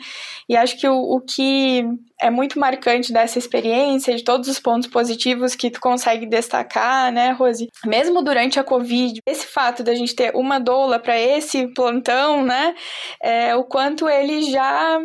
E 0.47 0.55
acho 0.55 0.77
que 0.79 0.87
o, 0.87 0.95
o 0.95 1.21
que 1.21 1.83
é 2.21 2.29
muito 2.29 2.59
marcante 2.59 3.13
dessa 3.13 3.39
experiência, 3.39 4.15
de 4.15 4.23
todos 4.23 4.49
os 4.49 4.59
pontos 4.59 4.89
positivos 4.89 5.55
que 5.55 5.71
tu 5.71 5.79
consegue 5.79 6.25
destacar, 6.25 7.11
né, 7.11 7.31
Rose? 7.31 7.69
Mesmo 7.85 8.21
durante 8.21 8.59
a 8.59 8.63
Covid, 8.63 9.21
esse 9.25 9.47
fato 9.47 9.83
da 9.83 9.95
gente 9.95 10.13
ter 10.13 10.35
uma 10.35 10.59
doula 10.59 10.99
para 10.99 11.17
esse 11.17 11.67
plantão, 11.73 12.43
né, 12.43 12.75
é, 13.23 13.55
o 13.55 13.63
quanto 13.63 14.09
ele 14.09 14.41
já 14.51 14.99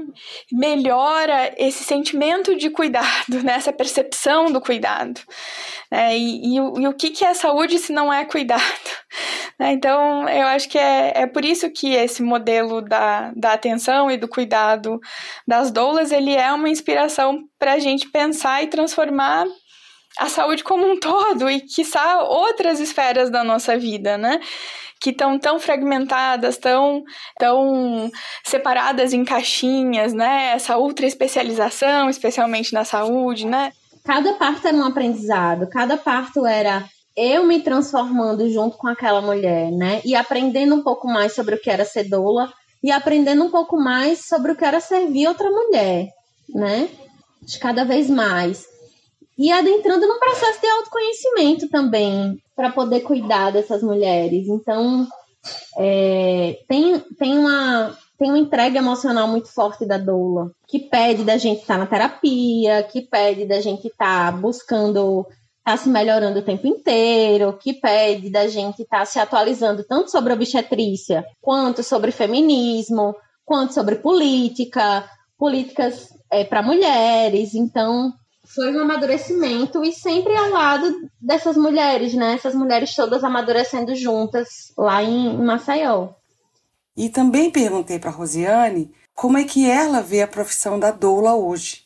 melhora 0.53 1.55
esse 1.57 1.85
sentimento 1.85 2.57
de 2.57 2.69
cuidado, 2.69 3.43
né, 3.45 3.55
essa 3.55 3.73
percepção 3.73 4.51
do 4.51 4.61
cuidado. 4.61 5.21
Né, 5.91 6.19
e, 6.19 6.55
e, 6.55 6.57
e 6.57 6.89
o 6.89 6.93
que, 6.93 7.11
que 7.11 7.25
é 7.25 7.33
saúde 7.33 7.79
se 7.79 7.93
não 7.93 8.13
é 8.13 8.25
cuidado? 8.25 8.63
Né? 9.57 9.71
Então, 9.71 10.29
eu 10.29 10.49
acho 10.49 10.69
que 10.69 10.77
é, 10.77 11.13
é 11.15 11.27
por 11.29 11.45
isso 11.45 11.71
que 11.71 11.95
esse 11.95 12.25
modelo 12.25 12.83
da, 12.83 13.31
da 13.37 13.53
atenção 13.53 14.11
e 14.11 14.17
do 14.17 14.27
cuidado 14.27 14.99
das 15.47 15.71
doulas, 15.71 16.11
ele 16.11 16.35
é 16.35 16.53
uma 16.53 16.69
inspiração 16.69 17.04
para 17.59 17.73
a 17.73 17.79
gente 17.79 18.09
pensar 18.09 18.63
e 18.63 18.69
transformar 18.69 19.47
a 20.19 20.29
saúde 20.29 20.63
como 20.63 20.87
um 20.87 20.99
todo 20.99 21.51
e, 21.51 21.61
quiçá, 21.61 22.23
outras 22.23 22.81
esferas 22.81 23.31
da 23.31 23.43
nossa 23.43 23.77
vida, 23.77 24.17
né? 24.17 24.41
Que 25.01 25.11
estão 25.11 25.39
tão 25.39 25.59
fragmentadas, 25.59 26.57
tão, 26.57 27.03
tão 27.39 28.11
separadas 28.45 29.13
em 29.13 29.25
caixinhas, 29.25 30.13
né? 30.13 30.53
Essa 30.53 30.79
ultra 30.79 31.07
especialização, 31.07 32.09
especialmente 32.09 32.73
na 32.73 32.85
saúde, 32.85 33.47
né? 33.47 33.73
Cada 34.05 34.35
parto 34.35 34.69
era 34.69 34.77
um 34.77 34.85
aprendizado, 34.85 35.69
cada 35.69 35.97
parto 35.97 36.47
era 36.47 36.85
eu 37.17 37.45
me 37.45 37.61
transformando 37.61 38.49
junto 38.51 38.77
com 38.77 38.89
aquela 38.89 39.21
mulher, 39.21 39.71
né? 39.71 40.01
E 40.05 40.15
aprendendo 40.15 40.75
um 40.75 40.83
pouco 40.83 41.07
mais 41.07 41.35
sobre 41.35 41.55
o 41.55 41.61
que 41.61 41.71
era 41.71 41.85
ser 41.85 42.05
doula 42.05 42.53
e 42.83 42.91
aprendendo 42.91 43.45
um 43.45 43.51
pouco 43.51 43.77
mais 43.77 44.27
sobre 44.27 44.53
o 44.53 44.57
que 44.57 44.65
era 44.65 44.81
servir 44.81 45.27
outra 45.27 45.49
mulher, 45.49 46.09
né? 46.49 46.89
De 47.43 47.59
cada 47.59 47.85
vez 47.85 48.09
mais. 48.09 48.67
E 49.37 49.51
adentrando 49.51 50.07
num 50.07 50.19
processo 50.19 50.61
de 50.61 50.67
autoconhecimento 50.67 51.69
também, 51.69 52.39
para 52.55 52.71
poder 52.71 53.01
cuidar 53.01 53.51
dessas 53.51 53.83
mulheres. 53.83 54.49
Então, 54.49 55.07
é, 55.77 56.59
tem, 56.69 56.99
tem, 57.19 57.39
uma, 57.39 57.97
tem 58.19 58.31
uma 58.31 58.39
entrega 58.39 58.79
emocional 58.79 59.27
muito 59.27 59.49
forte 59.49 59.85
da 59.85 59.99
doula, 59.99 60.53
que 60.69 60.79
pede 60.79 61.25
da 61.25 61.37
gente 61.37 61.61
estar 61.61 61.79
na 61.79 61.87
terapia, 61.87 62.83
que 62.85 63.03
pede 63.03 63.45
da 63.45 63.61
gente 63.61 63.89
estar 63.89 64.33
buscando 64.41 65.27
está 65.67 65.79
se 65.79 65.89
melhorando 65.89 66.41
o 66.41 66.43
tempo 66.43 66.67
inteiro, 66.67 67.57
que 67.59 67.73
pede 67.73 68.29
da 68.29 68.47
gente 68.47 68.83
estar 68.83 68.99
tá 68.99 69.05
se 69.07 69.19
atualizando 69.19 69.83
tanto 69.83 70.11
sobre 70.11 70.35
obstetrícia, 70.35 71.25
quanto 71.41 71.83
sobre 71.83 72.11
feminismo, 72.11 73.17
quanto 73.47 73.73
sobre 73.73 73.97
política, 73.97 75.09
políticas 75.39 76.14
é, 76.35 76.45
para 76.45 76.63
mulheres. 76.63 77.55
Então, 77.55 78.13
foi 78.45 78.75
um 78.77 78.81
amadurecimento 78.81 79.85
e 79.85 79.93
sempre 79.93 80.37
ao 80.37 80.51
lado 80.51 81.09
dessas 81.21 81.57
mulheres, 81.57 82.15
né? 82.15 82.35
Essas 82.35 82.55
mulheres 82.55 82.95
todas 82.95 83.25
amadurecendo 83.25 83.95
juntas 83.95 84.73
lá 84.77 85.03
em 85.03 85.37
Maceió. 85.39 86.09
E 86.97 87.09
também 87.09 87.51
perguntei 87.51 87.99
para 87.99 88.11
Rosiane 88.11 88.93
como 89.15 89.39
é 89.39 89.45
que 89.45 89.69
ela 89.69 90.01
vê 90.01 90.23
a 90.23 90.29
profissão 90.29 90.79
da 90.79 90.91
doula 90.91 91.35
hoje 91.35 91.85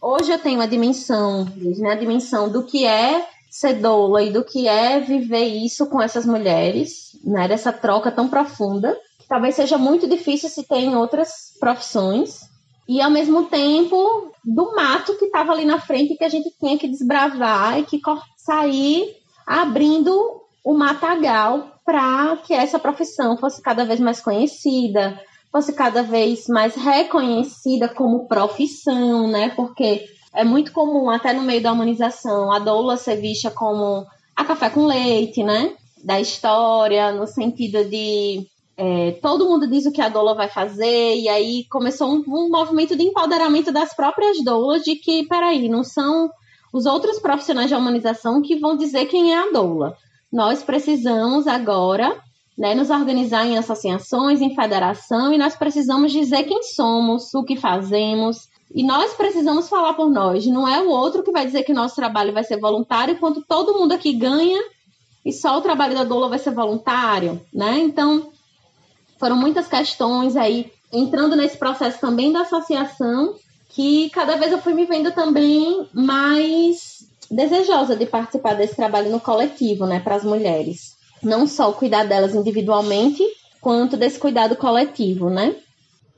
hoje 0.00 0.32
eu 0.32 0.38
tenho 0.38 0.60
a 0.60 0.66
dimensão, 0.66 1.44
né, 1.56 1.92
a 1.92 1.96
dimensão 1.96 2.48
do 2.48 2.64
que 2.64 2.86
é 2.86 3.26
ser 3.50 3.74
doula 3.74 4.22
e 4.22 4.32
do 4.32 4.44
que 4.44 4.66
é 4.66 5.00
viver 5.00 5.44
isso 5.44 5.86
com 5.86 6.00
essas 6.00 6.24
mulheres, 6.24 7.18
né, 7.24 7.48
dessa 7.48 7.72
troca 7.72 8.10
tão 8.10 8.28
profunda, 8.28 8.96
que 9.18 9.28
talvez 9.28 9.56
seja 9.56 9.76
muito 9.76 10.08
difícil 10.08 10.48
se 10.48 10.62
ter 10.62 10.78
em 10.78 10.96
outras 10.96 11.52
profissões, 11.58 12.48
e 12.90 13.00
ao 13.00 13.08
mesmo 13.08 13.44
tempo 13.44 14.32
do 14.44 14.74
mato 14.74 15.16
que 15.16 15.26
estava 15.26 15.52
ali 15.52 15.64
na 15.64 15.78
frente 15.78 16.16
que 16.16 16.24
a 16.24 16.28
gente 16.28 16.50
tinha 16.58 16.76
que 16.76 16.88
desbravar 16.88 17.78
e 17.78 17.84
que 17.84 18.00
sair 18.36 19.14
abrindo 19.46 20.42
o 20.64 20.74
matagal 20.74 21.70
para 21.86 22.36
que 22.38 22.52
essa 22.52 22.80
profissão 22.80 23.36
fosse 23.36 23.62
cada 23.62 23.84
vez 23.84 24.00
mais 24.00 24.20
conhecida, 24.20 25.20
fosse 25.52 25.72
cada 25.72 26.02
vez 26.02 26.48
mais 26.48 26.74
reconhecida 26.74 27.88
como 27.88 28.26
profissão, 28.26 29.28
né? 29.28 29.50
Porque 29.50 30.06
é 30.34 30.42
muito 30.42 30.72
comum, 30.72 31.08
até 31.08 31.32
no 31.32 31.42
meio 31.42 31.62
da 31.62 31.72
humanização, 31.72 32.50
a 32.50 32.58
doula 32.58 32.96
ser 32.96 33.20
vista 33.20 33.52
como 33.52 34.04
a 34.34 34.44
café 34.44 34.68
com 34.68 34.86
leite, 34.86 35.44
né? 35.44 35.76
Da 36.02 36.20
história, 36.20 37.12
no 37.12 37.28
sentido 37.28 37.84
de 37.84 38.48
é, 38.82 39.12
todo 39.20 39.46
mundo 39.46 39.66
diz 39.66 39.84
o 39.84 39.92
que 39.92 40.00
a 40.00 40.08
doula 40.08 40.34
vai 40.34 40.48
fazer, 40.48 41.14
e 41.14 41.28
aí 41.28 41.66
começou 41.68 42.08
um, 42.08 42.24
um 42.26 42.48
movimento 42.48 42.96
de 42.96 43.02
empoderamento 43.02 43.70
das 43.70 43.94
próprias 43.94 44.42
doulas, 44.42 44.82
de 44.82 44.96
que, 44.96 45.26
peraí, 45.26 45.68
não 45.68 45.84
são 45.84 46.30
os 46.72 46.86
outros 46.86 47.18
profissionais 47.18 47.68
de 47.68 47.74
humanização 47.74 48.40
que 48.40 48.58
vão 48.58 48.78
dizer 48.78 49.04
quem 49.04 49.34
é 49.34 49.38
a 49.38 49.50
doula. 49.50 49.98
Nós 50.32 50.62
precisamos 50.62 51.46
agora 51.46 52.18
né, 52.56 52.74
nos 52.74 52.88
organizar 52.88 53.44
em 53.44 53.58
associações, 53.58 54.40
em 54.40 54.54
federação, 54.54 55.30
e 55.30 55.36
nós 55.36 55.54
precisamos 55.54 56.10
dizer 56.10 56.44
quem 56.44 56.62
somos, 56.62 57.34
o 57.34 57.44
que 57.44 57.56
fazemos, 57.56 58.48
e 58.74 58.82
nós 58.82 59.12
precisamos 59.12 59.68
falar 59.68 59.92
por 59.92 60.08
nós. 60.08 60.46
Não 60.46 60.66
é 60.66 60.80
o 60.80 60.88
outro 60.88 61.22
que 61.22 61.32
vai 61.32 61.44
dizer 61.44 61.64
que 61.64 61.74
nosso 61.74 61.96
trabalho 61.96 62.32
vai 62.32 62.44
ser 62.44 62.58
voluntário, 62.58 63.12
enquanto 63.12 63.44
todo 63.46 63.78
mundo 63.78 63.92
aqui 63.92 64.14
ganha 64.14 64.62
e 65.22 65.34
só 65.34 65.58
o 65.58 65.60
trabalho 65.60 65.94
da 65.94 66.04
doula 66.04 66.30
vai 66.30 66.38
ser 66.38 66.52
voluntário, 66.52 67.42
né? 67.52 67.78
Então, 67.78 68.30
foram 69.20 69.36
muitas 69.36 69.68
questões 69.68 70.36
aí 70.36 70.72
entrando 70.92 71.36
nesse 71.36 71.56
processo 71.56 72.00
também 72.00 72.32
da 72.32 72.40
associação, 72.40 73.36
que 73.68 74.10
cada 74.10 74.36
vez 74.36 74.50
eu 74.50 74.60
fui 74.60 74.74
me 74.74 74.86
vendo 74.86 75.12
também 75.12 75.86
mais 75.92 77.04
desejosa 77.30 77.94
de 77.94 78.06
participar 78.06 78.54
desse 78.54 78.74
trabalho 78.74 79.10
no 79.10 79.20
coletivo, 79.20 79.86
né, 79.86 80.00
para 80.00 80.16
as 80.16 80.24
mulheres 80.24 80.98
não 81.22 81.46
só 81.46 81.72
cuidar 81.72 82.04
delas 82.04 82.34
individualmente, 82.34 83.22
quanto 83.60 83.96
desse 83.96 84.18
cuidado 84.18 84.56
coletivo, 84.56 85.28
né? 85.28 85.54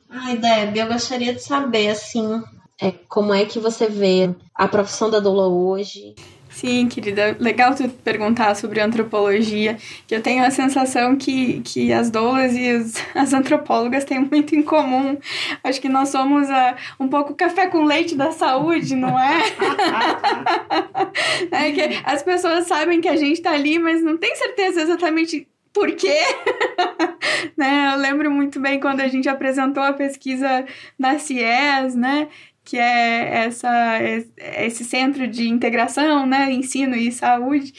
Ai, 0.09 0.37
Deb, 0.37 0.77
eu 0.77 0.87
gostaria 0.87 1.33
de 1.33 1.43
saber, 1.43 1.89
assim, 1.89 2.43
é, 2.81 2.93
como 3.09 3.33
é 3.33 3.45
que 3.45 3.59
você 3.59 3.87
vê 3.89 4.35
a 4.55 4.69
profissão 4.69 5.11
da 5.11 5.19
doula 5.19 5.49
hoje? 5.49 6.15
Sim, 6.53 6.87
querida. 6.87 7.37
Legal 7.41 7.75
tu 7.75 7.89
perguntar 7.89 8.55
sobre 8.55 8.81
antropologia, 8.81 9.77
que 10.07 10.15
eu 10.15 10.23
tenho 10.23 10.45
a 10.45 10.51
sensação 10.51 11.17
que, 11.17 11.61
que 11.63 11.93
as 11.93 12.11
doulas 12.11 12.55
e 12.55 12.73
os, 12.75 12.95
as 13.17 13.33
antropólogas 13.33 14.05
têm 14.05 14.21
muito 14.21 14.55
em 14.55 14.63
comum. 14.63 15.19
Acho 15.65 15.81
que 15.81 15.89
nós 15.89 16.11
somos 16.11 16.49
uh, 16.49 16.77
um 17.01 17.09
pouco 17.09 17.35
café 17.35 17.67
com 17.67 17.85
leite 17.85 18.15
da 18.15 18.31
saúde, 18.33 18.95
não 18.95 19.19
é? 19.19 19.41
é 21.51 21.73
que 21.73 22.01
as 22.05 22.23
pessoas 22.23 22.67
sabem 22.67 23.01
que 23.01 23.09
a 23.09 23.17
gente 23.17 23.39
está 23.39 23.53
ali, 23.53 23.79
mas 23.79 24.03
não 24.03 24.17
tem 24.17 24.37
certeza 24.37 24.83
exatamente 24.83 25.49
por 25.73 25.91
quê? 25.93 26.19
né? 27.57 27.93
Eu 27.95 27.99
lembro 27.99 28.31
muito 28.31 28.61
bem 28.61 28.79
quando 28.79 29.01
a 29.01 29.09
gente 29.09 29.29
apresentou 29.29 29.83
a 29.83 29.93
pesquisa 29.93 30.67
na 30.99 31.19
CIES, 31.19 31.95
né? 31.95 32.29
Que 32.65 32.79
é 32.79 33.45
essa, 33.47 33.99
esse 34.59 34.85
centro 34.85 35.27
de 35.27 35.49
integração, 35.49 36.25
né, 36.25 36.53
ensino 36.53 36.95
e 36.95 37.11
saúde, 37.11 37.75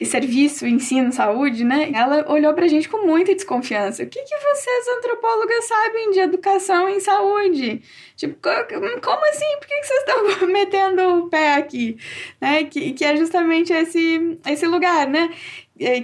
e 0.00 0.06
serviço, 0.06 0.66
ensino, 0.66 1.12
saúde, 1.12 1.64
né, 1.64 1.90
ela 1.92 2.30
olhou 2.30 2.54
pra 2.54 2.68
gente 2.68 2.88
com 2.88 3.04
muita 3.04 3.34
desconfiança. 3.34 4.04
O 4.04 4.06
que, 4.06 4.22
que 4.22 4.36
vocês, 4.36 4.88
antropólogas, 4.96 5.64
sabem 5.66 6.10
de 6.12 6.20
educação 6.20 6.88
em 6.88 7.00
saúde? 7.00 7.82
Tipo, 8.16 8.36
como 8.40 9.28
assim? 9.28 9.58
Por 9.58 9.66
que, 9.66 9.80
que 9.80 9.86
vocês 9.86 10.00
estão 10.00 10.46
metendo 10.46 11.02
o 11.18 11.28
pé 11.28 11.54
aqui? 11.54 11.96
Né, 12.40 12.64
que, 12.64 12.92
que 12.92 13.04
é 13.04 13.16
justamente 13.16 13.72
esse, 13.72 14.38
esse 14.46 14.66
lugar, 14.66 15.08
né, 15.08 15.30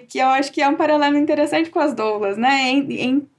que 0.09 0.19
eu 0.19 0.27
acho 0.29 0.53
que 0.53 0.61
é 0.61 0.69
um 0.69 0.77
paralelo 0.77 1.17
interessante 1.17 1.71
com 1.71 1.79
as 1.79 1.95
doulas, 1.95 2.37
né, 2.37 2.85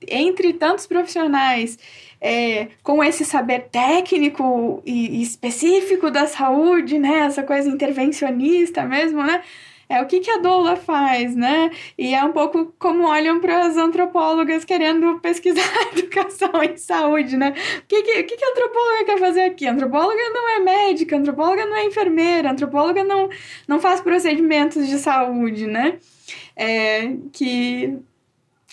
entre 0.07 0.53
tantos 0.53 0.87
profissionais 0.87 1.77
é, 2.25 2.69
com 2.81 3.03
esse 3.03 3.23
saber 3.23 3.67
técnico 3.71 4.81
e, 4.83 5.21
específico 5.21 6.09
da 6.09 6.25
saúde, 6.25 6.97
né? 6.97 7.19
Essa 7.19 7.43
coisa 7.43 7.69
intervencionista 7.69 8.83
mesmo, 8.83 9.21
né? 9.21 9.43
É 9.87 10.01
o 10.01 10.07
que, 10.07 10.19
que 10.19 10.31
a 10.31 10.39
doula 10.39 10.75
faz, 10.75 11.35
né? 11.35 11.69
E 11.95 12.15
é 12.15 12.23
um 12.23 12.31
pouco 12.31 12.73
como 12.79 13.07
olham 13.07 13.39
para 13.39 13.67
as 13.67 13.77
antropólogas 13.77 14.65
querendo 14.65 15.19
pesquisar 15.19 15.61
educação 15.95 16.63
em 16.63 16.75
saúde, 16.75 17.37
né? 17.37 17.53
O 17.77 17.81
que, 17.87 18.01
que, 18.01 18.23
que, 18.23 18.37
que 18.37 18.43
a 18.43 18.49
antropóloga 18.49 19.05
quer 19.05 19.19
fazer 19.19 19.41
aqui? 19.41 19.67
A 19.67 19.73
antropóloga 19.73 20.29
não 20.33 20.49
é 20.49 20.59
médica, 20.61 21.17
antropóloga 21.17 21.67
não 21.67 21.75
é 21.75 21.85
enfermeira, 21.85 22.49
antropóloga 22.49 23.03
não, 23.03 23.29
não 23.67 23.79
faz 23.79 24.01
procedimentos 24.01 24.87
de 24.87 24.97
saúde, 24.97 25.67
né? 25.67 25.99
É, 26.55 27.17
que 27.31 27.99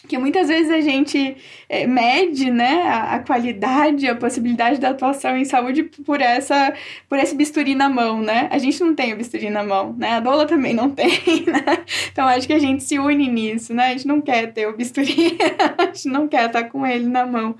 que 0.08 0.18
muitas 0.18 0.48
vezes 0.48 0.70
a 0.70 0.80
gente 0.80 1.36
é, 1.68 1.86
mede 1.86 2.50
né, 2.50 2.82
a, 2.82 3.14
a, 3.14 3.18
qualidade, 3.20 4.08
a 4.08 4.16
possibilidade 4.16 4.80
da 4.80 4.90
atuação 4.90 5.36
em 5.36 5.44
saúde 5.44 5.84
por 5.84 6.20
essa 6.20 6.74
por 7.08 7.18
esse 7.18 7.34
bisturi 7.34 7.74
na 7.74 7.88
mão, 7.88 8.20
né? 8.20 8.48
A 8.50 8.58
gente 8.58 8.80
não 8.80 8.94
tem 8.94 9.12
o 9.12 9.16
bisturi 9.16 9.48
na 9.48 9.62
mão, 9.62 9.94
né? 9.96 10.14
A 10.14 10.20
doula 10.20 10.46
também 10.46 10.74
não 10.74 10.90
tem, 10.94 11.44
né? 11.46 11.84
Então 12.10 12.26
acho 12.26 12.46
que 12.46 12.52
a 12.52 12.58
gente 12.58 12.82
se 12.82 12.98
une 12.98 13.28
nisso, 13.28 13.72
né? 13.72 13.86
A 13.86 13.90
gente 13.90 14.06
não 14.06 14.20
quer 14.20 14.52
ter 14.52 14.66
o 14.66 14.76
bisturi, 14.76 15.38
a 15.78 15.86
gente 15.86 16.08
não 16.08 16.26
quer 16.26 16.46
estar 16.46 16.64
com 16.64 16.86
ele 16.86 17.06
na 17.06 17.24
mão. 17.24 17.54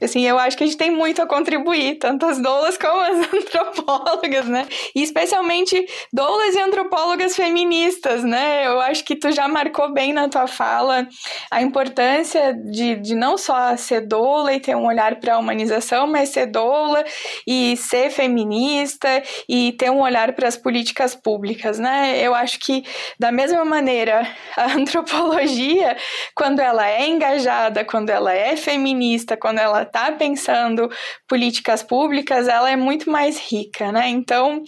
Assim, 0.00 0.26
eu 0.26 0.38
acho 0.38 0.58
que 0.58 0.64
a 0.64 0.66
gente 0.66 0.76
tem 0.76 0.90
muito 0.90 1.22
a 1.22 1.26
contribuir, 1.26 1.98
tanto 1.98 2.26
as 2.26 2.38
doulas 2.38 2.76
como 2.76 3.00
as 3.00 3.16
antropólogas, 3.32 4.46
né? 4.46 4.66
E 4.94 5.02
especialmente 5.02 5.86
doulas 6.12 6.54
e 6.54 6.60
antropólogas 6.60 7.34
feministas, 7.34 8.22
né? 8.22 8.66
Eu 8.66 8.78
acho 8.80 9.02
que 9.04 9.16
tu 9.16 9.30
já 9.32 9.48
marcou 9.48 9.92
bem 9.92 10.12
na 10.12 10.28
tua 10.28 10.46
fala 10.46 11.08
a 11.50 11.62
importância 11.62 12.52
de, 12.52 12.96
de 12.96 13.14
não 13.14 13.38
só 13.38 13.74
ser 13.76 14.02
doula 14.02 14.52
e 14.52 14.60
ter 14.60 14.76
um 14.76 14.86
olhar 14.86 15.16
para 15.16 15.34
a 15.34 15.38
humanização, 15.38 16.06
mas 16.06 16.28
ser 16.28 16.46
doula 16.46 17.02
e 17.46 17.74
ser 17.78 18.10
feminista 18.10 19.22
e 19.48 19.72
ter 19.72 19.90
um 19.90 20.00
olhar 20.00 20.32
para 20.34 20.46
as 20.46 20.58
políticas 20.58 21.14
públicas, 21.14 21.78
né? 21.78 22.20
Eu 22.20 22.34
acho 22.34 22.58
que 22.58 22.84
da 23.18 23.32
mesma 23.32 23.64
maneira 23.64 24.28
a 24.56 24.72
antropologia, 24.76 25.96
quando 26.34 26.60
ela 26.60 26.86
é 26.86 27.06
engajada, 27.08 27.82
quando 27.82 28.10
ela 28.10 28.34
é 28.34 28.56
feminista, 28.56 29.38
quando 29.38 29.58
ela 29.58 29.85
está 29.86 30.12
pensando 30.12 30.90
políticas 31.26 31.82
públicas, 31.82 32.48
ela 32.48 32.70
é 32.70 32.76
muito 32.76 33.10
mais 33.10 33.38
rica, 33.38 33.90
né? 33.90 34.08
Então, 34.08 34.62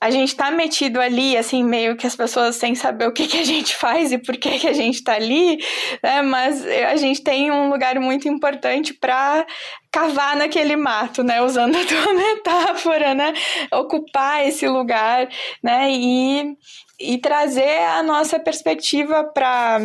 a 0.00 0.10
gente 0.10 0.28
está 0.28 0.50
metido 0.50 1.00
ali, 1.00 1.36
assim, 1.36 1.64
meio 1.64 1.96
que 1.96 2.06
as 2.06 2.14
pessoas 2.14 2.54
sem 2.54 2.74
saber 2.74 3.08
o 3.08 3.12
que, 3.12 3.26
que 3.26 3.38
a 3.38 3.44
gente 3.44 3.74
faz 3.74 4.12
e 4.12 4.18
por 4.18 4.36
que, 4.36 4.58
que 4.60 4.68
a 4.68 4.72
gente 4.72 4.96
está 4.96 5.14
ali, 5.14 5.58
né? 6.02 6.22
Mas 6.22 6.64
a 6.64 6.96
gente 6.96 7.20
tem 7.20 7.50
um 7.50 7.68
lugar 7.68 7.98
muito 7.98 8.28
importante 8.28 8.94
para 8.94 9.44
cavar 9.90 10.36
naquele 10.36 10.76
mato, 10.76 11.24
né? 11.24 11.42
Usando 11.42 11.76
a 11.76 11.84
tua 11.84 12.14
metáfora, 12.14 13.12
né? 13.12 13.34
Ocupar 13.72 14.46
esse 14.46 14.68
lugar, 14.68 15.28
né? 15.62 15.90
E, 15.90 16.56
e 17.00 17.18
trazer 17.18 17.82
a 17.82 18.02
nossa 18.02 18.38
perspectiva 18.38 19.24
para 19.24 19.80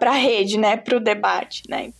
a 0.00 0.10
rede, 0.12 0.58
né? 0.58 0.78
Para 0.78 0.96
o 0.96 1.00
debate, 1.00 1.64
né? 1.68 1.90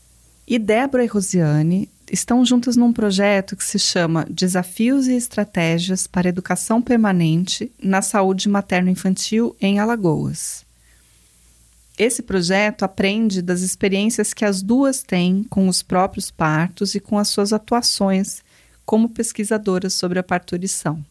E 0.46 0.58
Débora 0.58 1.04
e 1.04 1.06
Rosiane 1.06 1.88
estão 2.12 2.44
juntas 2.44 2.76
num 2.76 2.92
projeto 2.92 3.56
que 3.56 3.64
se 3.64 3.78
chama 3.78 4.26
Desafios 4.28 5.06
e 5.06 5.14
Estratégias 5.14 6.06
para 6.06 6.28
Educação 6.28 6.82
Permanente 6.82 7.72
na 7.82 8.02
Saúde 8.02 8.48
Materno-Infantil 8.48 9.56
em 9.58 9.78
Alagoas. 9.78 10.64
Esse 11.96 12.22
projeto 12.22 12.82
aprende 12.82 13.40
das 13.40 13.60
experiências 13.60 14.34
que 14.34 14.44
as 14.44 14.60
duas 14.60 15.02
têm 15.02 15.44
com 15.44 15.68
os 15.68 15.82
próprios 15.82 16.30
partos 16.30 16.94
e 16.94 17.00
com 17.00 17.18
as 17.18 17.28
suas 17.28 17.52
atuações 17.52 18.42
como 18.84 19.08
pesquisadoras 19.08 19.94
sobre 19.94 20.18
a 20.18 20.22
parturição. 20.22 21.02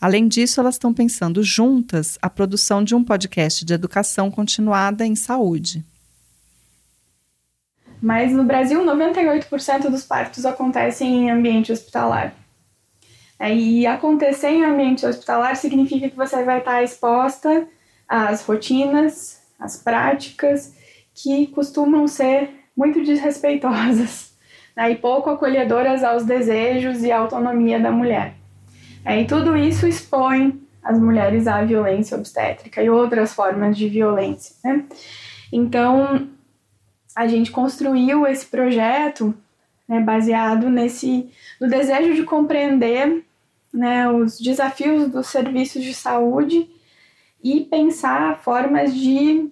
Além 0.00 0.26
disso, 0.26 0.60
elas 0.60 0.74
estão 0.74 0.92
pensando 0.92 1.42
juntas 1.42 2.18
a 2.20 2.28
produção 2.28 2.82
de 2.82 2.94
um 2.94 3.04
podcast 3.04 3.64
de 3.64 3.72
educação 3.72 4.30
continuada 4.30 5.06
em 5.06 5.14
saúde. 5.14 5.84
Mas 8.06 8.30
no 8.30 8.44
Brasil, 8.44 8.84
98% 8.84 9.90
dos 9.90 10.04
partos 10.04 10.46
acontecem 10.46 11.24
em 11.24 11.30
ambiente 11.32 11.72
hospitalar. 11.72 12.32
É, 13.36 13.52
e 13.52 13.84
acontecer 13.84 14.50
em 14.50 14.64
ambiente 14.64 15.04
hospitalar 15.04 15.56
significa 15.56 16.08
que 16.08 16.14
você 16.14 16.44
vai 16.44 16.60
estar 16.60 16.84
exposta 16.84 17.66
às 18.08 18.42
rotinas, 18.42 19.42
às 19.58 19.82
práticas 19.82 20.72
que 21.12 21.48
costumam 21.48 22.06
ser 22.06 22.50
muito 22.76 23.02
desrespeitosas 23.02 24.32
né, 24.76 24.92
e 24.92 24.94
pouco 24.94 25.28
acolhedoras 25.28 26.04
aos 26.04 26.24
desejos 26.24 27.02
e 27.02 27.10
à 27.10 27.18
autonomia 27.18 27.80
da 27.80 27.90
mulher. 27.90 28.34
É, 29.04 29.20
e 29.20 29.26
tudo 29.26 29.56
isso 29.56 29.84
expõe 29.84 30.62
as 30.80 30.96
mulheres 30.96 31.48
à 31.48 31.60
violência 31.64 32.16
obstétrica 32.16 32.80
e 32.80 32.88
outras 32.88 33.34
formas 33.34 33.76
de 33.76 33.88
violência. 33.88 34.54
Né? 34.62 34.84
Então, 35.52 36.35
a 37.16 37.26
gente 37.26 37.50
construiu 37.50 38.26
esse 38.26 38.44
projeto 38.44 39.34
né, 39.88 40.00
baseado 40.00 40.68
nesse 40.68 41.30
no 41.58 41.66
desejo 41.66 42.14
de 42.14 42.24
compreender 42.24 43.24
né, 43.72 44.06
os 44.10 44.38
desafios 44.38 45.08
dos 45.08 45.28
serviços 45.28 45.82
de 45.82 45.94
saúde 45.94 46.68
e 47.42 47.62
pensar 47.62 48.38
formas 48.40 48.94
de 48.94 49.50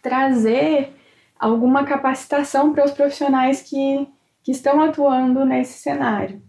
trazer 0.00 0.94
alguma 1.38 1.84
capacitação 1.84 2.72
para 2.72 2.84
os 2.86 2.92
profissionais 2.92 3.60
que, 3.60 4.08
que 4.42 4.52
estão 4.52 4.80
atuando 4.80 5.44
nesse 5.44 5.78
cenário. 5.82 6.42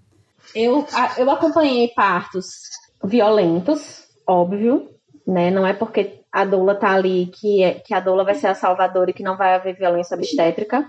Eu, 0.54 0.86
eu 1.18 1.30
acompanhei 1.30 1.90
partos 1.90 2.70
violentos, 3.04 4.06
óbvio, 4.26 4.90
né? 5.26 5.50
Não 5.50 5.66
é 5.66 5.74
porque 5.74 6.22
a 6.36 6.44
doula 6.44 6.76
tá 6.76 6.92
ali, 6.92 7.28
que, 7.28 7.64
é, 7.64 7.76
que 7.76 7.94
a 7.94 8.02
doula 8.02 8.26
vai 8.26 8.36
ser 8.36 8.48
a 8.48 8.54
salvadora 8.54 9.10
e 9.10 9.14
que 9.14 9.24
não 9.24 9.38
vai 9.38 9.56
haver 9.56 9.74
violência 9.74 10.18
obstétrica. 10.18 10.86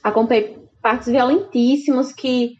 Acompanhei 0.00 0.56
partos 0.80 1.08
violentíssimos 1.08 2.12
que, 2.12 2.54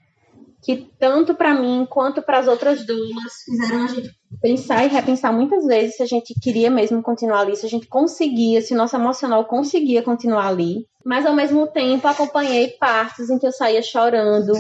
que 0.64 0.90
tanto 0.98 1.34
para 1.34 1.54
mim 1.54 1.86
quanto 1.88 2.22
para 2.22 2.38
as 2.38 2.48
outras 2.48 2.86
doulas 2.86 3.32
fizeram 3.44 3.84
a 3.84 3.86
gente 3.86 4.10
pensar 4.40 4.84
e 4.84 4.88
repensar 4.88 5.30
muitas 5.30 5.66
vezes 5.66 5.96
se 5.96 6.02
a 6.02 6.06
gente 6.06 6.34
queria 6.40 6.70
mesmo 6.70 7.02
continuar 7.02 7.40
ali, 7.40 7.54
se 7.54 7.66
a 7.66 7.68
gente 7.68 7.86
conseguia, 7.86 8.62
se 8.62 8.74
nosso 8.74 8.96
emocional 8.96 9.44
conseguia 9.44 10.02
continuar 10.02 10.48
ali. 10.48 10.86
Mas 11.04 11.26
ao 11.26 11.34
mesmo 11.34 11.66
tempo 11.66 12.08
acompanhei 12.08 12.68
partes 12.80 13.28
em 13.28 13.38
que 13.38 13.46
eu 13.46 13.52
saía 13.52 13.82
chorando 13.82 14.54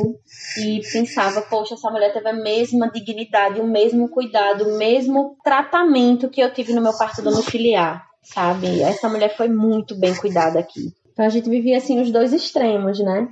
e 0.58 0.82
pensava, 0.92 1.40
poxa, 1.40 1.72
essa 1.72 1.90
mulher 1.90 2.12
teve 2.12 2.28
a 2.28 2.34
mesma 2.34 2.90
dignidade, 2.90 3.60
o 3.60 3.66
mesmo 3.66 4.10
cuidado, 4.10 4.64
o 4.64 4.76
mesmo 4.76 5.38
tratamento 5.42 6.28
que 6.28 6.42
eu 6.42 6.52
tive 6.52 6.74
no 6.74 6.82
meu 6.82 6.92
parto 6.98 7.22
domiciliar, 7.22 8.04
sabe? 8.22 8.82
Essa 8.82 9.08
mulher 9.08 9.34
foi 9.34 9.48
muito 9.48 9.98
bem 9.98 10.14
cuidada 10.14 10.58
aqui. 10.58 10.92
Então 11.14 11.24
a 11.24 11.30
gente 11.30 11.48
vivia 11.48 11.78
assim 11.78 11.98
os 11.98 12.10
dois 12.10 12.34
extremos, 12.34 12.98
né? 12.98 13.26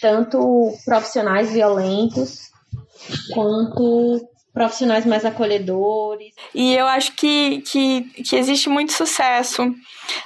Tanto 0.00 0.72
profissionais 0.84 1.52
violentos 1.52 2.50
quanto 3.32 4.28
profissionais 4.52 5.06
mais 5.06 5.24
acolhedores. 5.24 6.34
E 6.54 6.74
eu 6.74 6.86
acho 6.86 7.12
que, 7.14 7.62
que, 7.62 8.02
que 8.22 8.36
existe 8.36 8.68
muito 8.68 8.92
sucesso 8.92 9.74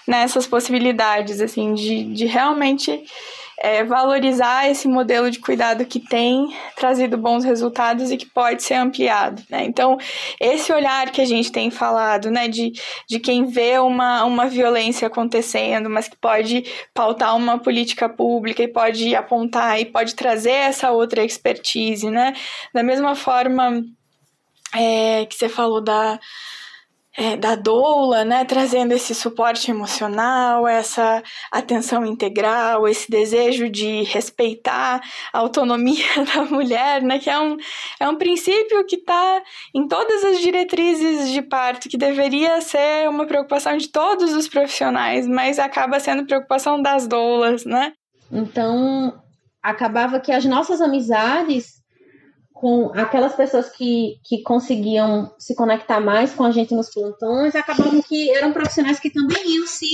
nessas 0.07 0.47
possibilidades, 0.47 1.41
assim, 1.41 1.75
de, 1.75 2.15
de 2.15 2.25
realmente 2.25 3.05
é, 3.65 3.83
valorizar 3.83 4.69
esse 4.69 4.87
modelo 4.87 5.31
de 5.31 5.39
cuidado 5.39 5.87
que 5.87 5.99
tem 5.99 6.55
trazido 6.77 7.17
bons 7.17 7.45
resultados 7.45 8.11
e 8.11 8.17
que 8.19 8.27
pode 8.27 8.63
ser 8.63 8.75
ampliado. 8.75 9.43
Né? 9.49 9.65
Então, 9.65 9.97
esse 10.39 10.71
olhar 10.71 11.11
que 11.11 11.23
a 11.23 11.25
gente 11.25 11.51
tem 11.51 11.71
falado, 11.71 12.31
né, 12.31 12.47
de, 12.47 12.73
de 13.09 13.19
quem 13.19 13.47
vê 13.47 13.79
uma, 13.79 14.23
uma 14.25 14.49
violência 14.49 15.09
acontecendo, 15.09 15.89
mas 15.89 16.09
que 16.09 16.17
pode 16.17 16.65
pautar 16.93 17.35
uma 17.35 17.59
política 17.59 18.07
pública 18.07 18.63
e 18.63 18.69
pode 18.69 19.15
apontar 19.15 19.81
e 19.81 19.87
pode 19.87 20.15
trazer 20.15 20.51
essa 20.51 20.91
outra 20.91 21.25
expertise, 21.25 22.11
né? 22.11 22.35
Da 22.75 22.83
mesma 22.83 23.15
forma 23.15 23.83
é, 24.75 25.25
que 25.25 25.35
você 25.35 25.49
falou 25.49 25.81
da 25.81 26.21
é, 27.17 27.37
da 27.37 27.55
doula, 27.55 28.25
né, 28.25 28.45
trazendo 28.45 28.93
esse 28.93 29.15
suporte 29.15 29.71
emocional, 29.71 30.67
essa 30.67 31.23
atenção 31.51 32.05
integral, 32.05 32.89
esse 32.89 33.11
desejo 33.11 33.69
de 33.69 34.03
respeitar 34.03 35.01
a 35.33 35.39
autonomia 35.39 36.05
da 36.35 36.45
mulher, 36.45 37.03
né, 37.03 37.19
que 37.19 37.31
é 37.31 37.39
um, 37.39 37.57
é 38.01 38.09
um 38.09 38.17
princípio 38.17 38.85
que 38.87 38.97
está 38.97 39.43
em 39.75 39.87
todas 39.87 40.25
as 40.25 40.41
diretrizes 40.41 41.31
de 41.31 41.41
parto, 41.41 41.89
que 41.89 41.97
deveria 41.97 42.61
ser 42.61 43.09
uma 43.09 43.27
preocupação 43.27 43.77
de 43.77 43.89
todos 43.89 44.33
os 44.33 44.49
profissionais, 44.49 45.27
mas 45.27 45.59
acaba 45.59 46.01
sendo 46.01 46.27
preocupação 46.27 46.83
das 46.83 47.07
doulas, 47.07 47.65
né? 47.65 47.93
Então, 48.31 49.15
acabava 49.63 50.19
que 50.19 50.33
as 50.33 50.45
nossas 50.45 50.81
amizades 50.81 51.74
com 52.55 52.93
aquelas 52.95 53.35
pessoas 53.35 53.69
que, 53.69 54.21
que 54.23 54.41
conseguiam 54.43 55.35
se 55.37 55.57
conectar 55.57 56.01
mais 56.01 56.33
com 56.33 56.45
a 56.45 56.53
gente 56.53 56.73
nos 56.73 56.89
plantões, 56.89 57.55
acabavam 57.55 58.01
que 58.01 58.31
eram 58.31 58.53
profissionais 58.53 59.01
que 59.01 59.11
também 59.11 59.57
iam 59.57 59.67
se, 59.67 59.89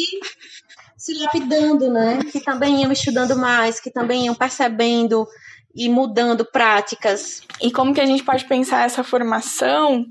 se 0.97 1.19
lapidando, 1.19 1.91
né? 1.91 2.19
Que 2.31 2.39
também 2.39 2.83
iam 2.83 2.93
estudando 2.93 3.35
mais, 3.35 3.81
que 3.81 3.91
também 3.91 4.27
iam 4.27 4.35
percebendo 4.35 5.27
e 5.75 5.89
mudando 5.89 6.45
práticas. 6.45 7.43
E 7.63 7.73
como 7.73 7.95
que 7.95 8.01
a 8.01 8.07
gente 8.07 8.23
pode 8.23 8.45
pensar 8.45 8.85
essa 8.85 9.03
formação 9.03 10.05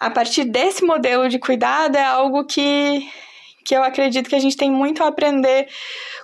a 0.00 0.10
partir 0.10 0.44
desse 0.44 0.84
modelo 0.84 1.28
de 1.28 1.38
cuidado 1.38 1.96
é 1.96 2.04
algo 2.04 2.44
que, 2.44 3.08
que 3.64 3.76
eu 3.76 3.84
acredito 3.84 4.28
que 4.28 4.34
a 4.34 4.40
gente 4.40 4.56
tem 4.56 4.72
muito 4.72 5.04
a 5.04 5.08
aprender 5.08 5.68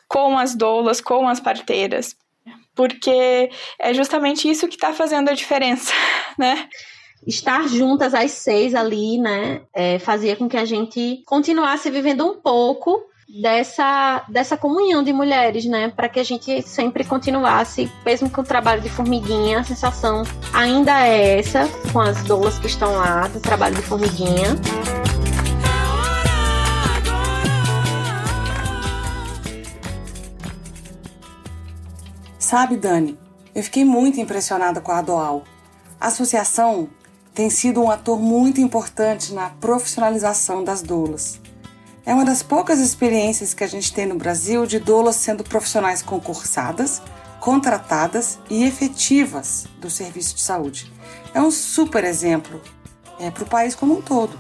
com 0.09 0.37
as 0.37 0.57
doulas, 0.57 1.01
com 1.01 1.29
as 1.29 1.39
parteiras 1.39 2.17
porque 2.75 3.51
é 3.79 3.95
justamente 3.95 4.49
isso 4.49 4.69
que 4.69 4.75
está 4.75 4.93
fazendo 4.93 5.29
a 5.29 5.35
diferença, 5.35 5.93
né? 6.39 6.69
Estar 7.27 7.69
juntas 7.69 8.15
às 8.15 8.33
seis 8.33 8.75
ali, 8.75 9.17
né, 9.17 9.63
é, 9.73 10.01
fazia 10.01 10.35
com 10.35 10.49
que 10.49 10.57
a 10.57 10.65
gente 10.65 11.23
continuasse 11.25 11.89
vivendo 11.89 12.27
um 12.27 12.41
pouco 12.41 13.01
dessa, 13.41 14.25
dessa 14.29 14.57
comunhão 14.57 15.03
de 15.03 15.13
mulheres, 15.13 15.65
né? 15.65 15.89
Para 15.89 16.09
que 16.09 16.21
a 16.21 16.25
gente 16.25 16.63
sempre 16.63 17.05
continuasse, 17.05 17.91
mesmo 18.05 18.29
com 18.29 18.41
o 18.41 18.45
trabalho 18.45 18.83
de 18.83 18.91
formiguinha, 18.91 19.61
a 19.61 19.65
sensação 19.65 20.23
ainda 20.53 21.07
é 21.07 21.39
essa, 21.39 21.69
com 21.93 22.01
as 22.01 22.23
doulas 22.25 22.59
que 22.59 22.67
estão 22.67 22.97
lá, 22.97 23.29
do 23.29 23.41
trabalho 23.41 23.77
de 23.77 23.83
formiguinha. 23.83 24.57
Sabe, 32.53 32.77
Dani, 32.77 33.19
eu 33.55 33.63
fiquei 33.63 33.83
muito 33.83 34.21
impressionada 34.21 34.79
com 34.79 34.93
a 34.93 34.99
Adoal. 34.99 35.43
A 35.99 36.09
associação 36.09 36.87
tem 37.33 37.49
sido 37.49 37.81
um 37.81 37.91
ator 37.91 38.21
muito 38.21 38.61
importante 38.61 39.33
na 39.33 39.49
profissionalização 39.49 40.63
das 40.63 40.83
doulas. 40.83 41.41
É 42.05 42.13
uma 42.13 42.27
das 42.27 42.43
poucas 42.43 42.79
experiências 42.79 43.55
que 43.55 43.65
a 43.65 43.67
gente 43.67 43.91
tem 43.95 44.05
no 44.05 44.17
Brasil 44.17 44.67
de 44.67 44.79
doulas 44.79 45.17
sendo 45.17 45.43
profissionais 45.43 46.03
concursadas, 46.03 47.01
contratadas 47.41 48.39
e 48.51 48.65
efetivas 48.65 49.67
do 49.81 49.89
serviço 49.89 50.35
de 50.35 50.43
saúde. 50.43 50.93
É 51.33 51.41
um 51.41 51.51
super 51.51 52.05
exemplo 52.05 52.61
é, 53.19 53.31
para 53.31 53.45
o 53.45 53.49
país 53.49 53.75
como 53.75 53.97
um 53.97 54.03
todo. 54.03 54.39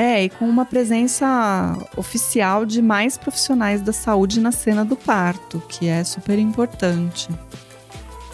É, 0.00 0.24
e 0.24 0.30
com 0.30 0.48
uma 0.48 0.64
presença 0.64 1.76
oficial 1.94 2.64
de 2.64 2.80
mais 2.80 3.18
profissionais 3.18 3.82
da 3.82 3.92
saúde 3.92 4.40
na 4.40 4.50
cena 4.50 4.82
do 4.82 4.96
parto, 4.96 5.62
que 5.68 5.88
é 5.88 6.02
super 6.02 6.38
importante. 6.38 7.28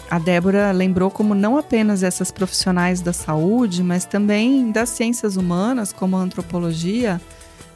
A 0.09 0.17
Débora 0.17 0.71
lembrou 0.71 1.11
como 1.11 1.35
não 1.35 1.57
apenas 1.57 2.03
essas 2.03 2.31
profissionais 2.31 3.01
da 3.01 3.11
saúde, 3.11 3.83
mas 3.83 4.05
também 4.05 4.71
das 4.71 4.87
ciências 4.87 5.35
humanas, 5.35 5.91
como 5.91 6.15
a 6.15 6.21
antropologia, 6.21 7.19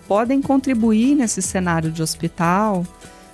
podem 0.08 0.42
contribuir 0.42 1.14
nesse 1.14 1.42
cenário 1.42 1.92
de 1.92 2.02
hospital, 2.02 2.86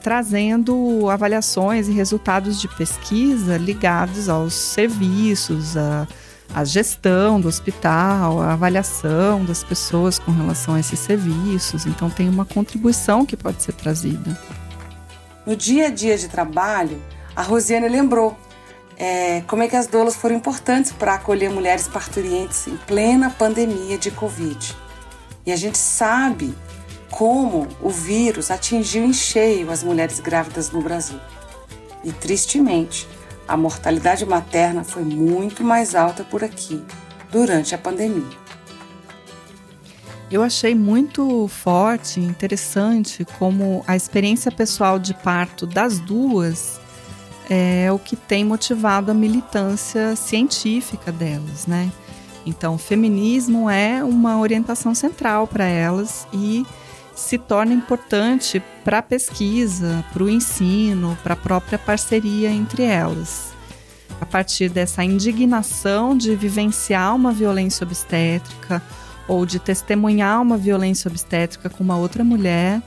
trazendo 0.02 1.08
avaliações 1.08 1.88
e 1.88 1.92
resultados 1.92 2.60
de 2.60 2.68
pesquisa 2.68 3.58
ligados 3.58 4.28
aos 4.28 4.56
serviços, 4.56 5.78
a 5.78 6.08
a 6.54 6.64
gestão 6.64 7.40
do 7.40 7.48
hospital, 7.48 8.42
a 8.42 8.54
avaliação 8.54 9.44
das 9.46 9.64
pessoas 9.64 10.18
com 10.18 10.32
relação 10.32 10.76
a 10.76 10.80
esses 10.80 11.00
serviços. 11.00 11.86
Então, 11.86 12.10
tem 12.10 12.28
uma 12.30 12.46
contribuição 12.46 13.26
que 13.26 13.38
pode 13.38 13.62
ser 13.62 13.74
trazida. 13.74 14.40
No 15.46 15.56
dia 15.56 15.88
a 15.88 15.90
dia 15.90 16.18
de 16.18 16.28
trabalho, 16.28 17.02
a 17.36 17.42
Rosiane 17.42 17.88
lembrou 17.88 18.38
é, 18.98 19.42
como 19.42 19.62
é 19.62 19.68
que 19.68 19.76
as 19.76 19.88
doulas 19.88 20.16
foram 20.16 20.36
importantes 20.36 20.92
para 20.92 21.14
acolher 21.14 21.50
mulheres 21.50 21.88
parturientes 21.88 22.68
em 22.68 22.76
plena 22.76 23.30
pandemia 23.30 23.98
de 23.98 24.10
Covid. 24.10 24.76
E 25.46 25.52
a 25.52 25.56
gente 25.56 25.78
sabe 25.78 26.54
como 27.12 27.68
o 27.82 27.90
vírus 27.90 28.52
atingiu 28.52 29.06
em 29.06 29.14
cheio 29.14 29.72
as 29.72 29.84
mulheres 29.84 30.20
grávidas 30.20 30.72
no 30.72 30.82
Brasil. 30.82 31.20
E 32.04 32.12
tristemente, 32.12 33.08
a 33.48 33.56
mortalidade 33.56 34.26
materna 34.26 34.84
foi 34.84 35.04
muito 35.04 35.64
mais 35.64 35.96
alta 35.96 36.24
por 36.24 36.44
aqui 36.44 36.84
durante 37.32 37.74
a 37.74 37.78
pandemia. 37.78 38.38
Eu 40.30 40.44
achei 40.44 40.76
muito 40.76 41.48
forte, 41.48 42.20
interessante, 42.20 43.26
como 43.40 43.84
a 43.88 43.96
experiência 43.96 44.52
pessoal 44.52 45.00
de 45.00 45.14
parto 45.14 45.66
das 45.66 46.00
duas 46.00 46.82
é 47.50 47.90
o 47.94 47.98
que 47.98 48.18
tem 48.18 48.44
motivado 48.44 49.10
a 49.10 49.14
militância 49.14 50.18
científica 50.18 51.14
delas, 51.14 51.66
né? 51.66 51.90
Então, 52.46 52.76
o 52.76 52.78
feminismo 52.78 53.70
é 53.70 54.04
uma 54.04 54.38
orientação 54.40 54.94
central 54.94 55.48
para 55.48 55.66
elas 55.66 56.28
e 56.34 56.66
se 57.18 57.38
torna 57.38 57.74
importante 57.74 58.62
para 58.84 59.00
a 59.00 59.02
pesquisa, 59.02 60.06
para 60.14 60.24
o 60.24 60.30
ensino, 60.30 61.18
para 61.24 61.34
a 61.34 61.38
própria 61.38 61.80
parceria 61.80 62.50
entre 62.52 62.84
elas. 62.84 63.54
A 64.22 64.26
partir 64.26 64.70
dessa 64.70 65.04
indignação 65.04 66.16
de 66.16 66.36
vivenciar 66.36 67.16
uma 67.16 67.32
violência 67.32 67.84
obstétrica 67.84 68.84
ou 69.28 69.46
de 69.46 69.58
testemunhar 69.58 70.42
uma 70.42 70.58
violência 70.58 71.10
obstétrica 71.10 71.70
com 71.70 71.84
uma 71.84 71.98
outra 71.98 72.24
mulher, 72.24 72.82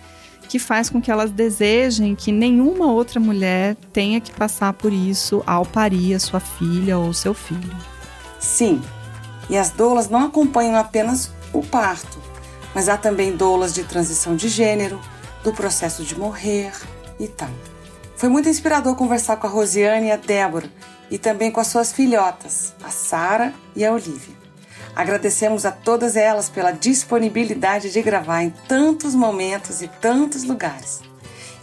que 0.48 0.60
faz 0.60 0.88
com 0.88 1.02
que 1.02 1.10
elas 1.10 1.32
desejem 1.32 2.14
que 2.14 2.30
nenhuma 2.30 2.86
outra 2.86 3.18
mulher 3.18 3.76
tenha 3.92 4.20
que 4.20 4.32
passar 4.32 4.72
por 4.72 4.92
isso 4.92 5.42
ao 5.44 5.66
parir 5.66 6.14
a 6.14 6.20
sua 6.20 6.40
filha 6.40 6.98
ou 6.98 7.12
seu 7.12 7.34
filho. 7.34 7.76
Sim, 8.38 8.80
e 9.48 9.56
as 9.56 9.70
doulas 9.70 10.08
não 10.08 10.26
acompanham 10.26 10.76
apenas 10.76 11.32
o 11.52 11.62
parto, 11.62 12.29
mas 12.74 12.88
há 12.88 12.96
também 12.96 13.36
doulas 13.36 13.74
de 13.74 13.84
transição 13.84 14.36
de 14.36 14.48
gênero, 14.48 15.00
do 15.42 15.52
processo 15.52 16.04
de 16.04 16.18
morrer 16.18 16.72
e 17.18 17.26
tal. 17.26 17.50
Foi 18.16 18.28
muito 18.28 18.48
inspirador 18.48 18.94
conversar 18.96 19.36
com 19.36 19.46
a 19.46 19.50
Rosiane 19.50 20.08
e 20.08 20.10
a 20.10 20.16
Débora 20.16 20.70
e 21.10 21.18
também 21.18 21.50
com 21.50 21.60
as 21.60 21.68
suas 21.68 21.92
filhotas, 21.92 22.74
a 22.82 22.90
Sara 22.90 23.52
e 23.74 23.84
a 23.84 23.92
Olivia. 23.92 24.34
Agradecemos 24.94 25.64
a 25.64 25.70
todas 25.70 26.16
elas 26.16 26.48
pela 26.48 26.72
disponibilidade 26.72 27.90
de 27.90 28.02
gravar 28.02 28.42
em 28.42 28.50
tantos 28.50 29.14
momentos 29.14 29.82
e 29.82 29.88
tantos 29.88 30.44
lugares. 30.44 31.00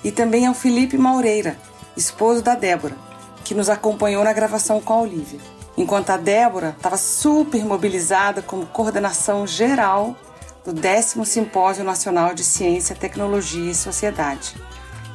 E 0.04 0.12
também 0.12 0.48
ao 0.48 0.54
Felipe 0.54 0.98
Maureira, 0.98 1.58
esposo 1.96 2.42
da 2.42 2.56
Débora, 2.56 2.96
que 3.44 3.54
nos 3.54 3.70
acompanhou 3.70 4.24
na 4.24 4.34
gravação 4.34 4.80
com 4.82 4.94
a 4.94 5.02
Olivia. 5.02 5.40
Enquanto 5.78 6.10
a 6.10 6.18
Débora 6.18 6.74
estava 6.76 6.98
super 6.98 7.64
mobilizada 7.64 8.42
como 8.42 8.66
coordenação 8.66 9.46
geral 9.46 10.16
do 10.68 10.74
10 10.74 11.18
Simpósio 11.24 11.84
Nacional 11.86 12.34
de 12.34 12.44
Ciência, 12.44 12.94
Tecnologia 12.94 13.72
e 13.72 13.76
Sociedade, 13.76 14.54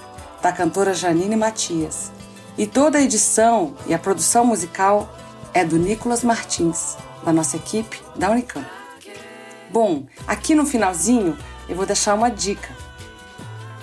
da 0.42 0.52
cantora 0.52 0.92
Janine 0.92 1.36
Matias. 1.36 2.10
E 2.58 2.66
toda 2.66 2.98
a 2.98 3.02
edição 3.02 3.74
e 3.86 3.94
a 3.94 3.98
produção 3.98 4.44
musical 4.44 5.14
é 5.54 5.64
do 5.64 5.78
Nicolas 5.78 6.22
Martins. 6.22 6.96
da 7.24 7.32
nossa 7.32 7.56
equipe 7.56 8.02
da 8.16 8.30
Unicamp. 8.30 8.66
Bom, 9.70 10.06
aqui 10.26 10.56
no 10.56 10.66
finalzinho 10.66 11.38
eu 11.68 11.76
vou 11.76 11.86
deixar 11.86 12.14
uma 12.14 12.28
dica. 12.28 12.68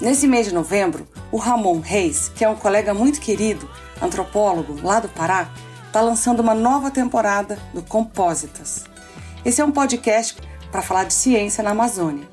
Nesse 0.01 0.28
mês 0.28 0.47
de 0.47 0.53
novembro, 0.53 1.07
o 1.32 1.38
Ramon 1.38 1.80
Reis, 1.80 2.30
que 2.36 2.43
é 2.43 2.49
um 2.49 2.55
colega 2.55 2.93
muito 2.93 3.22
querido, 3.22 3.70
antropólogo 4.01 4.78
lá 4.84 4.99
do 4.99 5.07
Pará, 5.07 5.49
está 5.88 6.01
lançando 6.01 6.41
uma 6.41 6.53
nova 6.53 6.91
temporada 6.91 7.57
do 7.74 7.82
Compósitas. 7.82 8.84
Esse 9.45 9.62
é 9.62 9.66
um 9.66 9.72
podcast 9.72 10.38
para 10.70 10.82
falar 10.82 11.05
de 11.05 11.14
ciência 11.14 11.64
na 11.64 11.72
Amazônia, 11.72 12.28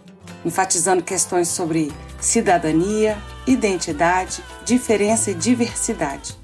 enfatizando 0.45 1.05
questões 1.05 1.47
sobre 1.47 1.93
cidadania, 2.20 3.16
identidade, 3.47 4.42
diferença 4.64 5.30
e 5.30 5.34
diversidade. 5.34 6.36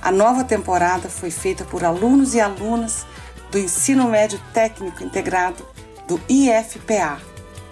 A 0.00 0.12
nova 0.12 0.44
temporada 0.44 1.08
foi 1.08 1.30
feita 1.30 1.64
por 1.64 1.82
alunos 1.82 2.34
e 2.34 2.40
alunas 2.40 3.06
do 3.50 3.58
Ensino 3.58 4.08
Médio 4.08 4.38
Técnico 4.52 5.02
Integrado 5.02 5.66
do 6.06 6.20
IFPA, 6.28 7.18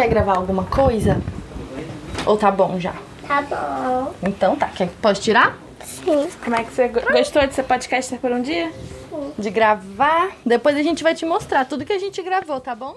Quer 0.00 0.08
gravar 0.08 0.36
alguma 0.36 0.64
coisa? 0.64 1.20
Ou 2.26 2.36
tá 2.36 2.50
bom 2.50 2.78
já? 2.80 2.94
Tá 3.26 3.42
bom. 3.42 4.14
Então 4.22 4.56
tá. 4.56 4.68
Quer, 4.68 4.88
pode 5.02 5.20
tirar? 5.20 5.58
Sim. 5.84 6.28
Como 6.42 6.56
é 6.56 6.64
que 6.64 6.72
você 6.72 6.88
go- 6.88 7.00
gostou 7.12 7.46
de 7.46 7.54
ser 7.54 7.64
podcaster 7.64 8.18
por 8.18 8.30
um 8.32 8.40
dia? 8.40 8.72
De 9.38 9.50
gravar? 9.50 10.30
Depois 10.44 10.76
a 10.76 10.82
gente 10.82 11.02
vai 11.02 11.14
te 11.14 11.26
mostrar 11.26 11.64
tudo 11.66 11.84
que 11.84 11.92
a 11.92 11.98
gente 11.98 12.22
gravou, 12.22 12.60
tá 12.60 12.74
bom? 12.74 12.94